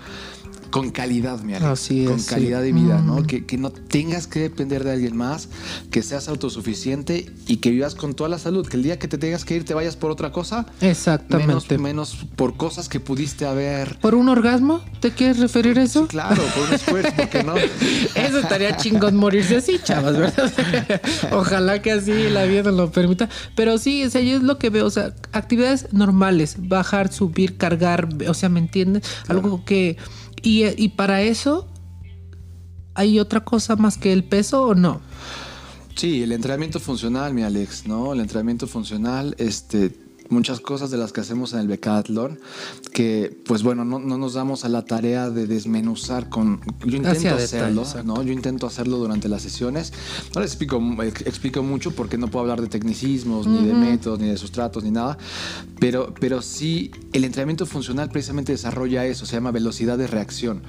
con 0.72 0.90
calidad, 0.90 1.42
mi 1.42 1.54
Alex. 1.54 1.70
Así 1.70 2.06
con 2.06 2.16
es, 2.16 2.24
sí. 2.24 2.30
calidad 2.30 2.62
de 2.62 2.72
vida, 2.72 3.02
¿no? 3.02 3.18
Mm. 3.18 3.26
Que, 3.26 3.46
que 3.46 3.58
no 3.58 3.72
tengas 3.72 4.26
que 4.26 4.40
depender 4.40 4.84
de 4.84 4.92
alguien 4.92 5.16
más, 5.16 5.50
que 5.92 6.02
seas 6.02 6.28
autosuficiente 6.28 7.32
y 7.48 7.58
que 7.58 7.70
vivas 7.70 7.94
con 7.94 8.16
toda 8.16 8.30
la 8.30 8.40
salud. 8.40 8.66
Que 8.68 8.78
el 8.78 8.84
día 8.84 8.98
que 8.98 9.08
te 9.08 9.18
tengas 9.18 9.46
que 9.46 9.56
ir 9.56 9.66
te 9.66 9.74
vayas 9.74 9.98
por 9.98 10.12
otra 10.12 10.32
cosa, 10.32 10.66
Exactamente. 10.80 11.78
menos 11.78 12.26
por 12.36 12.56
cosas 12.58 12.90
que 12.90 13.00
pudiste 13.00 13.46
haber. 13.46 14.00
¿Por 14.00 14.16
un 14.16 14.30
orgasmo? 14.30 14.82
¿Te 15.00 15.12
quieres 15.12 15.40
referir 15.40 15.78
a 15.78 15.84
eso? 15.84 16.04
Sí, 16.04 16.08
claro, 16.08 16.42
por 16.56 16.68
un 16.68 16.74
esfuerzo, 16.74 17.12
porque 17.16 17.44
no. 17.44 17.56
Eso 18.16 18.40
estaría 18.40 18.78
chingón 18.78 19.16
morirse 19.18 19.58
así, 19.58 19.80
chavas, 19.84 20.18
¿verdad? 20.18 21.02
Ojalá 21.32 21.82
que 21.82 21.92
así 21.92 22.30
la 22.30 22.46
vida 22.46 22.64
nos 22.64 22.76
lo 22.76 22.92
permita. 22.92 23.30
Pero 23.56 23.78
sí, 23.78 24.04
o 24.06 24.10
sea, 24.10 24.22
yo 24.22 24.38
es 24.38 24.44
lo 24.44 24.58
que 24.58 24.70
veo, 24.70 24.86
o 24.86 24.90
sea, 24.90 25.14
actividades 25.34 25.92
normales, 25.92 26.56
bajar, 26.58 27.12
subir, 27.12 27.58
cargar, 27.58 28.08
o 28.28 28.34
sea, 28.34 28.50
¿me 28.50 28.60
entiendes? 28.60 29.04
Algo 29.28 29.66
que... 29.66 29.98
Y, 30.42 30.66
y 30.82 30.90
para 30.90 31.22
eso, 31.22 31.68
¿hay 32.94 33.20
otra 33.20 33.44
cosa 33.44 33.76
más 33.76 33.98
que 33.98 34.12
el 34.12 34.24
peso 34.24 34.66
o 34.68 34.76
no? 34.76 35.02
Sí, 35.96 36.24
el 36.24 36.32
entrenamiento 36.32 36.80
funcional, 36.80 37.34
mi 37.34 37.44
Alex, 37.44 37.86
¿no? 37.86 38.14
El 38.14 38.22
entrenamiento 38.22 38.66
funcional, 38.66 39.36
este, 39.38 39.96
muchas 40.32 40.60
cosas 40.60 40.90
de 40.90 40.98
las 40.98 41.12
que 41.14 41.22
hacemos 41.22 41.54
en 41.54 41.60
el 41.60 41.68
Decathlon, 41.68 42.40
que, 42.94 43.38
pues 43.46 43.62
bueno, 43.64 43.86
no, 43.86 44.00
no 44.00 44.18
nos 44.18 44.34
damos 44.34 44.66
a 44.66 44.70
la 44.70 44.84
tarea 44.86 45.30
de 45.30 45.46
desmenuzar 45.46 46.30
con... 46.30 46.62
Yo 46.86 46.98
intento 46.98 47.10
Hacia 47.10 47.36
hacerlo. 47.36 47.84
¿no? 48.04 48.24
Yo 48.24 48.32
intento 48.34 48.66
hacerlo 48.66 48.98
durante 48.98 49.28
las 49.30 49.42
sesiones. 49.42 49.94
No 50.34 50.42
les 50.42 50.52
explico, 50.52 50.82
ex- 51.04 51.22
explico 51.28 51.62
mucho 51.64 51.92
porque 51.92 52.18
no 52.18 52.28
puedo 52.28 52.42
hablar 52.44 52.62
de 52.62 52.68
tecnicismos, 52.68 53.46
ni 53.46 53.66
de 53.66 53.74
métodos, 53.74 54.20
ni 54.20 54.28
de 54.28 54.38
sustratos, 54.38 54.84
ni 54.84 54.92
nada, 54.92 55.18
pero, 55.80 56.14
pero 56.20 56.42
sí, 56.42 56.92
el 57.14 57.24
entrenamiento 57.26 57.66
funcional 57.66 58.10
precisamente 58.10 58.52
desarrolla 58.54 59.06
eso, 59.06 59.26
se 59.26 59.34
llama 59.36 59.52
velocidad 59.52 59.98
de 59.98 60.08
reacción. 60.08 60.64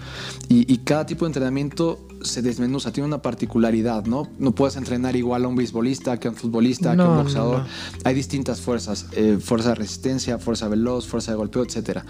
Y, 0.49 0.71
y 0.73 0.79
cada 0.79 1.07
tipo 1.07 1.25
de 1.25 1.29
entrenamiento 1.31 2.07
se 2.25 2.43
desmenuza, 2.43 2.93
tiene 2.93 3.07
una 3.07 3.23
particularidad, 3.23 4.05
¿no? 4.07 4.29
No 4.39 4.55
puedes 4.55 4.77
entrenar 4.77 5.17
igual 5.17 5.45
a 5.45 5.49
un 5.49 5.57
beisbolista 5.57 6.19
que 6.19 6.29
a 6.29 6.31
un 6.31 6.37
futbolista, 6.37 6.95
que 6.95 7.03
a 7.03 7.05
un 7.05 7.17
no, 7.17 7.23
boxeador. 7.23 7.59
no. 7.61 7.67
Hay 8.05 8.15
distintas 8.15 8.61
fuerzas, 8.61 9.07
eh, 9.13 9.39
fuerza 9.41 9.71
de 9.71 9.75
resistencia, 9.77 10.39
fuerza 10.39 10.69
veloz, 10.69 11.07
fuerza 11.07 11.33
de 11.33 11.37
golpeo, 11.37 11.63
etc. 11.63 12.01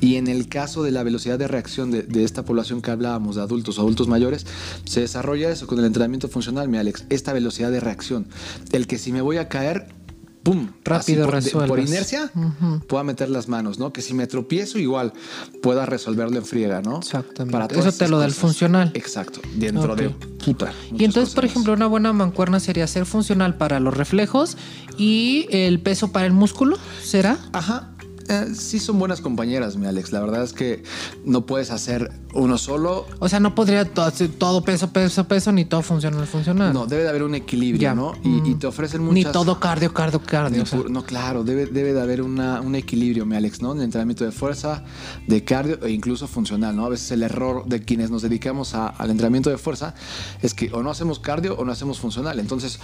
Y 0.00 0.16
en 0.16 0.28
el 0.28 0.48
caso 0.48 0.82
de 0.82 0.90
la 0.90 1.02
velocidad 1.02 1.38
de 1.38 1.48
reacción 1.48 1.90
de, 1.90 2.02
de 2.02 2.24
esta 2.24 2.44
población 2.44 2.82
que 2.82 2.90
hablábamos, 2.90 3.36
de 3.36 3.42
adultos 3.42 3.78
o 3.78 3.82
adultos 3.82 4.08
mayores, 4.08 4.46
se 4.84 5.00
desarrolla 5.00 5.50
eso 5.50 5.66
con 5.66 5.78
el 5.78 5.84
entrenamiento 5.84 6.28
funcional, 6.28 6.68
mi 6.68 6.78
Alex, 6.78 7.04
esta 7.08 7.32
velocidad 7.32 7.70
de 7.70 7.80
reacción. 7.80 8.26
El 8.72 8.86
que 8.86 8.98
si 8.98 9.12
me 9.12 9.22
voy 9.22 9.38
a 9.38 9.48
caer, 9.48 9.95
¡pum! 10.46 10.68
Rápido 10.84 11.24
por, 11.24 11.34
resuelves. 11.34 11.68
por 11.68 11.80
inercia, 11.80 12.30
Ujú. 12.34 12.78
pueda 12.86 13.02
meter 13.02 13.28
las 13.28 13.48
manos, 13.48 13.80
¿no? 13.80 13.92
Que 13.92 14.00
si 14.00 14.14
me 14.14 14.28
tropiezo, 14.28 14.78
igual 14.78 15.12
pueda 15.60 15.86
resolverlo 15.86 16.38
en 16.38 16.44
friega, 16.44 16.82
¿no? 16.82 16.98
Exactamente. 16.98 17.74
todas 17.74 17.86
Eso 17.86 17.98
te 17.98 18.08
lo 18.08 18.18
da 18.20 18.26
el 18.26 18.32
funcional. 18.32 18.92
Exacto. 18.94 19.40
Dentro 19.56 19.96
de 19.96 20.10
puta. 20.10 20.72
Y 20.96 21.04
entonces, 21.04 21.34
por 21.34 21.44
ejemplo, 21.44 21.72
una 21.72 21.88
buena 21.88 22.12
mancuerna 22.12 22.60
sería 22.60 22.86
ser 22.86 23.06
funcional 23.06 23.56
para 23.56 23.80
los 23.80 23.96
reflejos 23.96 24.56
y 24.96 25.48
el 25.50 25.80
peso 25.80 26.12
para 26.12 26.26
el 26.26 26.32
músculo, 26.32 26.78
¿será? 27.02 27.38
Ajá. 27.52 27.90
Eh, 28.28 28.54
sí 28.54 28.78
son 28.78 28.98
buenas 28.98 29.20
compañeras, 29.20 29.76
mi 29.76 29.86
Alex. 29.86 30.12
La 30.12 30.20
verdad 30.20 30.42
es 30.44 30.52
que 30.52 30.82
no 31.24 31.46
puedes 31.46 31.70
hacer 31.70 32.12
uno 32.36 32.58
solo. 32.58 33.06
O 33.18 33.28
sea, 33.28 33.40
no 33.40 33.54
podría 33.54 33.84
to- 33.84 34.02
hacer 34.02 34.28
todo 34.28 34.62
peso, 34.62 34.90
peso, 34.92 35.24
peso, 35.26 35.52
ni 35.52 35.64
todo 35.64 35.82
funcional, 35.82 36.26
funcional. 36.26 36.72
No, 36.72 36.86
debe 36.86 37.02
de 37.04 37.08
haber 37.08 37.22
un 37.22 37.34
equilibrio, 37.34 37.80
Ya. 37.82 37.94
¿no? 37.94 38.12
Y, 38.22 38.28
Mm. 38.28 38.46
y 38.46 38.54
te 38.56 38.66
ofrecen 38.66 39.04
Ni 39.08 39.20
muchas... 39.20 39.32
todo 39.32 39.58
cardio, 39.60 39.92
cardio, 39.92 40.20
cardio. 40.22 40.56
Ni 40.58 40.62
o 40.62 40.66
sea. 40.66 40.78
puro- 40.78 40.88
no, 40.90 41.04
claro, 41.04 41.44
debe, 41.44 41.66
debe 41.66 41.92
de 41.92 42.00
haber 42.00 42.22
una- 42.22 42.60
un 42.60 42.74
equilibrio, 42.74 43.26
mi 43.26 43.36
Alex, 43.36 43.62
¿no? 43.62 43.72
En 43.72 43.78
el 43.78 43.84
entrenamiento 43.84 44.24
de 44.24 44.32
fuerza, 44.32 44.84
de 45.26 45.44
cardio 45.44 45.78
e 45.84 45.90
incluso 45.90 46.26
funcional, 46.28 46.76
¿no? 46.76 46.86
A 46.86 46.88
veces 46.90 47.10
el 47.12 47.22
error 47.22 47.64
de 47.66 47.82
quienes 47.82 48.10
nos 48.10 48.22
dedicamos 48.22 48.74
a- 48.74 48.88
al 48.88 49.10
entrenamiento 49.10 49.50
de 49.50 49.58
fuerza 49.58 49.94
es 50.42 50.54
que 50.54 50.70
o 50.72 50.82
no 50.82 50.90
hacemos 50.90 51.18
cardio 51.18 51.56
o 51.56 51.64
no 51.64 51.72
hacemos 51.72 51.98
funcional. 51.98 52.38
Entonces, 52.40 52.78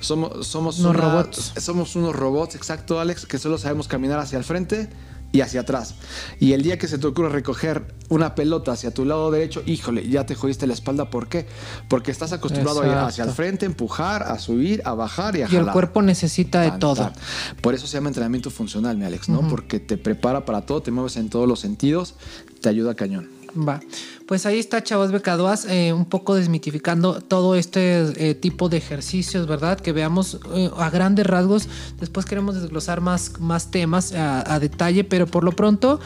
somos, 0.00 0.46
somos, 0.46 0.78
Unos 0.80 0.94
una- 0.94 1.00
robots. 1.00 1.52
somos 1.58 1.96
unos 1.96 2.14
robots, 2.14 2.54
exacto, 2.54 3.00
Alex, 3.00 3.26
que 3.26 3.38
solo 3.38 3.58
sabemos 3.58 3.88
caminar 3.88 4.18
hacia 4.18 4.38
el 4.38 4.44
frente 4.44 4.88
y 5.32 5.40
hacia 5.40 5.60
atrás. 5.60 5.94
Y 6.40 6.52
el 6.52 6.62
día 6.62 6.78
que 6.78 6.88
se 6.88 6.98
te 6.98 7.06
ocurre 7.06 7.28
recoger 7.28 7.94
una 8.08 8.34
pelota 8.34 8.72
hacia 8.72 8.92
tu 8.92 9.04
lado 9.04 9.30
derecho, 9.30 9.62
híjole, 9.66 10.08
ya 10.08 10.24
te 10.24 10.34
jodiste 10.34 10.66
la 10.66 10.72
espalda. 10.72 11.10
¿Por 11.10 11.28
qué? 11.28 11.46
Porque 11.88 12.10
estás 12.10 12.32
acostumbrado 12.32 12.82
a 12.82 12.86
ir 12.86 12.94
hacia 12.94 13.24
el 13.24 13.30
frente, 13.30 13.66
empujar, 13.66 14.22
a 14.22 14.38
subir, 14.38 14.82
a 14.84 14.94
bajar 14.94 15.36
y 15.36 15.42
a 15.42 15.48
Y 15.50 15.56
el 15.56 15.66
cuerpo 15.66 16.02
necesita 16.02 16.62
de 16.62 16.72
todo. 16.72 16.96
tan. 16.96 17.12
Por 17.60 17.74
eso 17.74 17.86
se 17.86 17.94
llama 17.94 18.08
entrenamiento 18.08 18.50
funcional, 18.50 18.96
mi 18.96 19.04
Alex, 19.04 19.28
¿no? 19.28 19.46
Porque 19.48 19.80
te 19.80 19.98
prepara 19.98 20.44
para 20.44 20.62
todo, 20.62 20.82
te 20.82 20.90
mueves 20.90 21.16
en 21.16 21.28
todos 21.28 21.46
los 21.46 21.60
sentidos, 21.60 22.14
te 22.60 22.68
ayuda 22.68 22.94
cañón. 22.94 23.37
Va. 23.56 23.80
Pues 24.26 24.44
ahí 24.46 24.58
está, 24.58 24.82
chavos 24.82 25.10
becadoas, 25.10 25.64
eh, 25.64 25.92
un 25.92 26.04
poco 26.04 26.34
desmitificando 26.34 27.20
todo 27.20 27.54
este 27.54 28.30
eh, 28.30 28.34
tipo 28.34 28.68
de 28.68 28.76
ejercicios, 28.76 29.46
¿verdad? 29.46 29.80
Que 29.80 29.92
veamos 29.92 30.38
eh, 30.54 30.70
a 30.76 30.90
grandes 30.90 31.26
rasgos. 31.26 31.68
Después 31.98 32.26
queremos 32.26 32.60
desglosar 32.60 33.00
más, 33.00 33.40
más 33.40 33.70
temas 33.70 34.12
a, 34.12 34.52
a 34.52 34.60
detalle, 34.60 35.04
pero 35.04 35.26
por 35.26 35.44
lo 35.44 35.52
pronto 35.52 36.00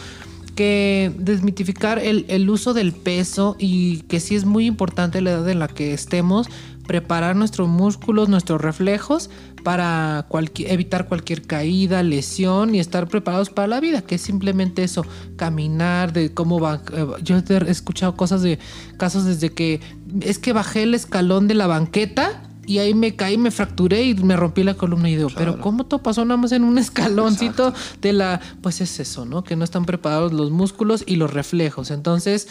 que 0.54 1.12
desmitificar 1.18 1.98
el, 1.98 2.26
el 2.28 2.48
uso 2.50 2.74
del 2.74 2.92
peso 2.92 3.56
y 3.58 4.00
que 4.02 4.20
sí 4.20 4.34
es 4.34 4.44
muy 4.44 4.66
importante 4.66 5.20
la 5.20 5.30
edad 5.30 5.48
en 5.48 5.58
la 5.58 5.68
que 5.68 5.94
estemos, 5.94 6.48
preparar 6.86 7.36
nuestros 7.36 7.68
músculos, 7.68 8.28
nuestros 8.28 8.60
reflejos 8.60 9.30
para 9.62 10.26
cualquier- 10.28 10.72
evitar 10.72 11.06
cualquier 11.08 11.42
caída, 11.42 12.02
lesión 12.02 12.74
y 12.74 12.80
estar 12.80 13.08
preparados 13.08 13.50
para 13.50 13.68
la 13.68 13.80
vida, 13.80 14.02
que 14.02 14.16
es 14.16 14.20
simplemente 14.22 14.82
eso, 14.82 15.04
caminar, 15.36 16.12
de 16.12 16.32
cómo 16.34 16.58
va. 16.60 16.82
eh, 16.92 17.06
Yo 17.22 17.36
he 17.38 17.70
escuchado 17.70 18.16
cosas 18.16 18.42
de 18.42 18.58
casos 18.96 19.24
desde 19.24 19.50
que 19.50 19.80
es 20.20 20.38
que 20.38 20.52
bajé 20.52 20.82
el 20.82 20.94
escalón 20.94 21.48
de 21.48 21.54
la 21.54 21.66
banqueta. 21.66 22.42
Y 22.64 22.78
ahí 22.78 22.94
me 22.94 23.16
caí, 23.16 23.36
me 23.38 23.50
fracturé 23.50 24.04
y 24.04 24.14
me 24.14 24.36
rompí 24.36 24.62
la 24.62 24.74
columna 24.74 25.10
y 25.10 25.16
digo, 25.16 25.30
pero 25.36 25.58
¿cómo 25.60 25.84
todo 25.84 26.00
pasó 26.00 26.24
nada 26.24 26.36
más 26.40 26.52
en 26.52 26.62
un 26.62 26.78
escaloncito 26.78 27.74
de 28.00 28.12
la... 28.12 28.40
Pues 28.60 28.80
es 28.80 29.00
eso, 29.00 29.24
¿no? 29.24 29.42
Que 29.42 29.56
no 29.56 29.64
están 29.64 29.84
preparados 29.84 30.32
los 30.32 30.52
músculos 30.52 31.02
y 31.04 31.16
los 31.16 31.32
reflejos. 31.32 31.90
Entonces, 31.90 32.46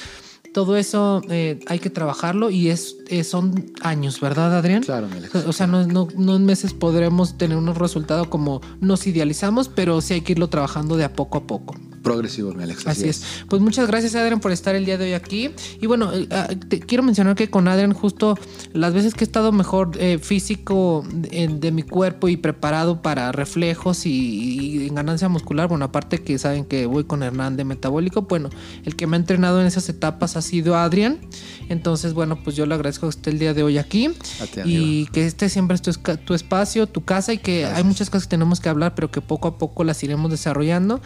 todo 0.54 0.78
eso 0.78 1.22
eh, 1.30 1.60
hay 1.68 1.80
que 1.80 1.90
trabajarlo 1.90 2.50
y 2.50 2.70
es, 2.70 2.98
eh, 3.08 3.24
son 3.24 3.72
años, 3.82 4.20
¿verdad, 4.20 4.56
Adrián? 4.58 4.84
Claro, 4.84 5.08
Alex. 5.12 5.36
O 5.48 5.54
sea, 5.54 5.68
no, 5.68 5.86
no, 5.86 6.08
no 6.18 6.36
en 6.36 6.46
meses 6.46 6.74
podremos 6.74 7.38
tener 7.38 7.58
unos 7.58 7.78
resultados 7.78 8.28
como 8.28 8.62
nos 8.80 9.08
idealizamos, 9.08 9.70
pero 9.70 10.02
sí 10.02 10.16
hay 10.16 10.22
que 10.22 10.34
irlo 10.34 10.50
trabajando 10.50 10.98
de 10.98 11.06
a 11.06 11.14
poco 11.14 11.38
a 11.38 11.48
poco. 11.48 11.76
Progresivo, 12.02 12.54
mi 12.54 12.64
Alex. 12.64 12.88
Así 12.88 13.08
es. 13.08 13.24
Pues 13.48 13.62
muchas 13.62 13.88
gracias, 13.88 14.16
Adrián, 14.16 14.40
por 14.40 14.52
estar 14.52 14.76
el 14.76 14.86
día 14.86 14.98
de 14.98 15.06
hoy 15.06 15.14
aquí. 15.14 15.52
Y 15.80 15.88
bueno, 15.88 16.14
eh, 16.14 16.28
ah, 16.32 16.50
te 16.68 16.80
quiero 16.80 17.04
mencionar 17.04 17.36
que 17.36 17.50
con 17.50 17.68
Adrián, 17.68 17.94
justo 17.94 18.38
las 18.74 18.94
veces 18.94 19.14
que 19.14 19.24
he 19.24 19.28
estado 19.28 19.52
mejor 19.52 19.92
eh, 20.00 20.18
físico 20.18 21.06
de, 21.14 21.48
de 21.48 21.72
mi 21.72 21.84
cuerpo 21.84 22.28
y 22.28 22.38
preparado 22.38 23.02
para 23.02 23.32
reflejos 23.32 24.06
y, 24.06 24.12
y 24.12 24.88
en 24.88 24.96
ganancia 24.96 25.30
muscular, 25.30 25.68
bueno, 25.68 25.86
aparte 25.86 26.20
que 26.20 26.38
saben 26.40 26.66
que 26.66 26.86
voy 26.86 27.04
con 27.04 27.24
Hernán 27.24 27.58
de 27.58 27.66
Metabólico, 27.66 28.24
bueno, 28.24 28.50
el 28.84 28.96
que 28.96 29.08
me 29.08 29.18
ha 29.18 29.20
entrenado 29.20 29.62
en 29.62 29.68
esas 29.68 29.88
etapas 29.90 30.36
ha 30.38 30.42
sido 30.42 30.76
Adrián. 30.76 31.20
Entonces, 31.70 32.14
bueno, 32.14 32.42
pues 32.44 32.56
yo 32.56 32.66
le 32.66 32.76
agradezco 32.76 33.08
que 33.08 33.12
esté 33.12 33.30
el 33.30 33.40
día 33.40 33.54
de 33.54 33.64
hoy 33.64 33.78
aquí. 33.78 34.08
A 34.42 34.48
ti, 34.48 34.62
y 34.66 34.76
amigo. 34.76 35.12
que 35.14 35.26
este 35.26 35.50
siempre 35.50 35.76
es 35.76 35.82
tu, 35.82 35.92
tu 35.94 36.34
espacio, 36.34 36.88
tu 36.88 37.04
casa 37.04 37.34
y 37.34 37.38
que 37.38 37.66
hay 37.66 37.84
muchas 37.84 38.10
cosas 38.10 38.28
que 38.28 38.32
tenemos 38.32 38.60
que 38.60 38.70
hablar, 38.70 38.96
pero 38.96 39.12
que 39.12 39.22
poco 39.22 39.48
a 39.48 39.58
poco 39.58 39.84
las 39.84 40.04
iremos 40.04 40.32
desarrollando. 40.32 41.02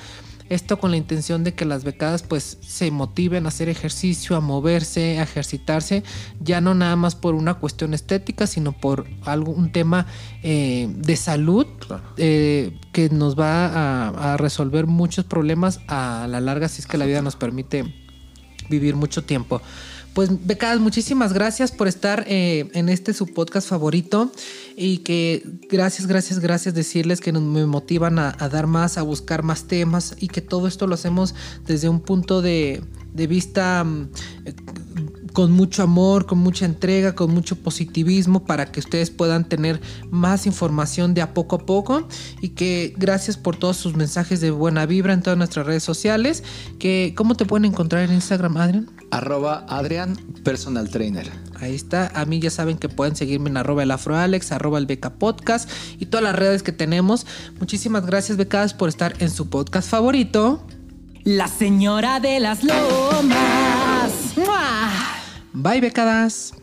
Esto 0.49 0.79
con 0.79 0.91
la 0.91 0.97
intención 0.97 1.43
de 1.43 1.53
que 1.53 1.65
las 1.65 1.83
becadas 1.83 2.21
pues 2.23 2.57
se 2.61 2.91
motiven 2.91 3.45
a 3.45 3.49
hacer 3.49 3.67
ejercicio, 3.67 4.35
a 4.35 4.41
moverse, 4.41 5.19
a 5.19 5.23
ejercitarse, 5.23 6.03
ya 6.39 6.61
no 6.61 6.75
nada 6.75 6.95
más 6.95 7.15
por 7.15 7.33
una 7.33 7.55
cuestión 7.55 7.93
estética, 7.93 8.45
sino 8.45 8.71
por 8.71 9.07
algo, 9.23 9.51
un 9.51 9.71
tema 9.71 10.05
eh, 10.43 10.87
de 10.95 11.15
salud 11.15 11.65
Claro. 11.79 12.03
eh, 12.17 12.77
que 12.91 13.09
nos 13.09 13.37
va 13.39 13.65
a, 13.67 14.33
a 14.33 14.37
resolver 14.37 14.85
muchos 14.87 15.25
problemas 15.25 15.79
a 15.87 16.27
la 16.29 16.39
larga 16.41 16.67
si 16.67 16.81
es 16.81 16.87
que 16.87 16.97
la 16.97 17.05
vida 17.05 17.21
nos 17.21 17.35
permite 17.35 17.93
vivir 18.69 18.95
mucho 18.95 19.23
tiempo. 19.23 19.61
Pues 20.13 20.29
becadas, 20.47 20.79
muchísimas 20.79 21.33
gracias 21.33 21.73
por 21.73 21.89
estar 21.89 22.23
eh, 22.29 22.69
en 22.73 22.87
este 22.87 23.13
su 23.13 23.27
podcast 23.33 23.67
favorito 23.67 24.31
y 24.77 24.99
que 24.99 25.43
gracias, 25.69 26.07
gracias, 26.07 26.39
gracias 26.39 26.73
decirles 26.73 27.21
que 27.21 27.31
nos, 27.31 27.43
me 27.43 27.65
motivan 27.65 28.19
a, 28.19 28.31
dar 28.31 28.67
más, 28.67 28.97
a 28.97 29.01
buscar 29.03 29.43
más 29.43 29.65
temas 29.65 30.15
y 30.19 30.27
que 30.27 30.41
todo 30.41 30.67
esto 30.67 30.87
lo 30.87 30.95
hacemos 30.95 31.33
desde 31.65 31.87
un 31.87 32.01
punto 32.01 32.41
de, 32.41 32.83
de 33.13 33.27
vista 33.27 33.83
mm, 33.83 34.09
eh, 34.45 34.53
con 35.33 35.51
mucho 35.51 35.83
amor, 35.83 36.25
con 36.25 36.39
mucha 36.39 36.65
entrega, 36.65 37.13
con 37.13 37.33
mucho 37.33 37.57
positivismo 37.57 38.45
para 38.45 38.71
que 38.71 38.79
ustedes 38.79 39.11
puedan 39.11 39.47
tener 39.47 39.81
más 40.09 40.45
información 40.45 41.13
de 41.13 41.21
a 41.21 41.33
poco 41.33 41.57
a 41.57 41.65
poco 41.65 42.07
y 42.41 42.49
que 42.49 42.93
gracias 42.97 43.35
por 43.35 43.57
todos 43.57 43.75
sus 43.75 43.95
mensajes 43.95 44.39
de 44.39 44.51
buena 44.51 44.85
vibra 44.85 45.13
en 45.13 45.21
todas 45.21 45.37
nuestras 45.37 45.65
redes 45.65 45.83
sociales. 45.83 46.43
Que, 46.79 47.13
¿Cómo 47.17 47.35
te 47.35 47.45
pueden 47.45 47.65
encontrar 47.65 48.03
en 48.03 48.13
Instagram, 48.13 48.55
Adrián? 48.55 48.89
Arroba 49.11 49.65
Adrián 49.69 50.15
Personal 50.43 50.89
Trainer. 50.89 51.31
Ahí 51.59 51.75
está. 51.75 52.11
A 52.15 52.25
mí 52.25 52.39
ya 52.39 52.49
saben 52.49 52.77
que 52.77 52.89
pueden 52.89 53.15
seguirme 53.15 53.49
en 53.49 53.57
arroba 53.57 53.83
el 53.83 53.91
afroalex, 53.91 54.51
arroba 54.51 54.77
el 54.77 54.85
beca 54.85 55.13
podcast 55.13 55.69
y 55.99 56.07
todas 56.07 56.23
las 56.23 56.35
redes 56.35 56.63
que 56.63 56.71
tenemos. 56.71 57.25
Muchísimas 57.59 58.05
gracias, 58.05 58.37
becadas, 58.37 58.73
por 58.73 58.89
estar 58.89 59.15
en 59.19 59.29
su 59.29 59.49
podcast 59.49 59.89
favorito. 59.89 60.65
La 61.23 61.47
señora 61.47 62.19
de 62.19 62.39
las 62.39 62.63
lomas. 62.63 64.11
¡Mua! 64.37 64.91
Bye, 65.53 65.81
becadas. 65.81 66.53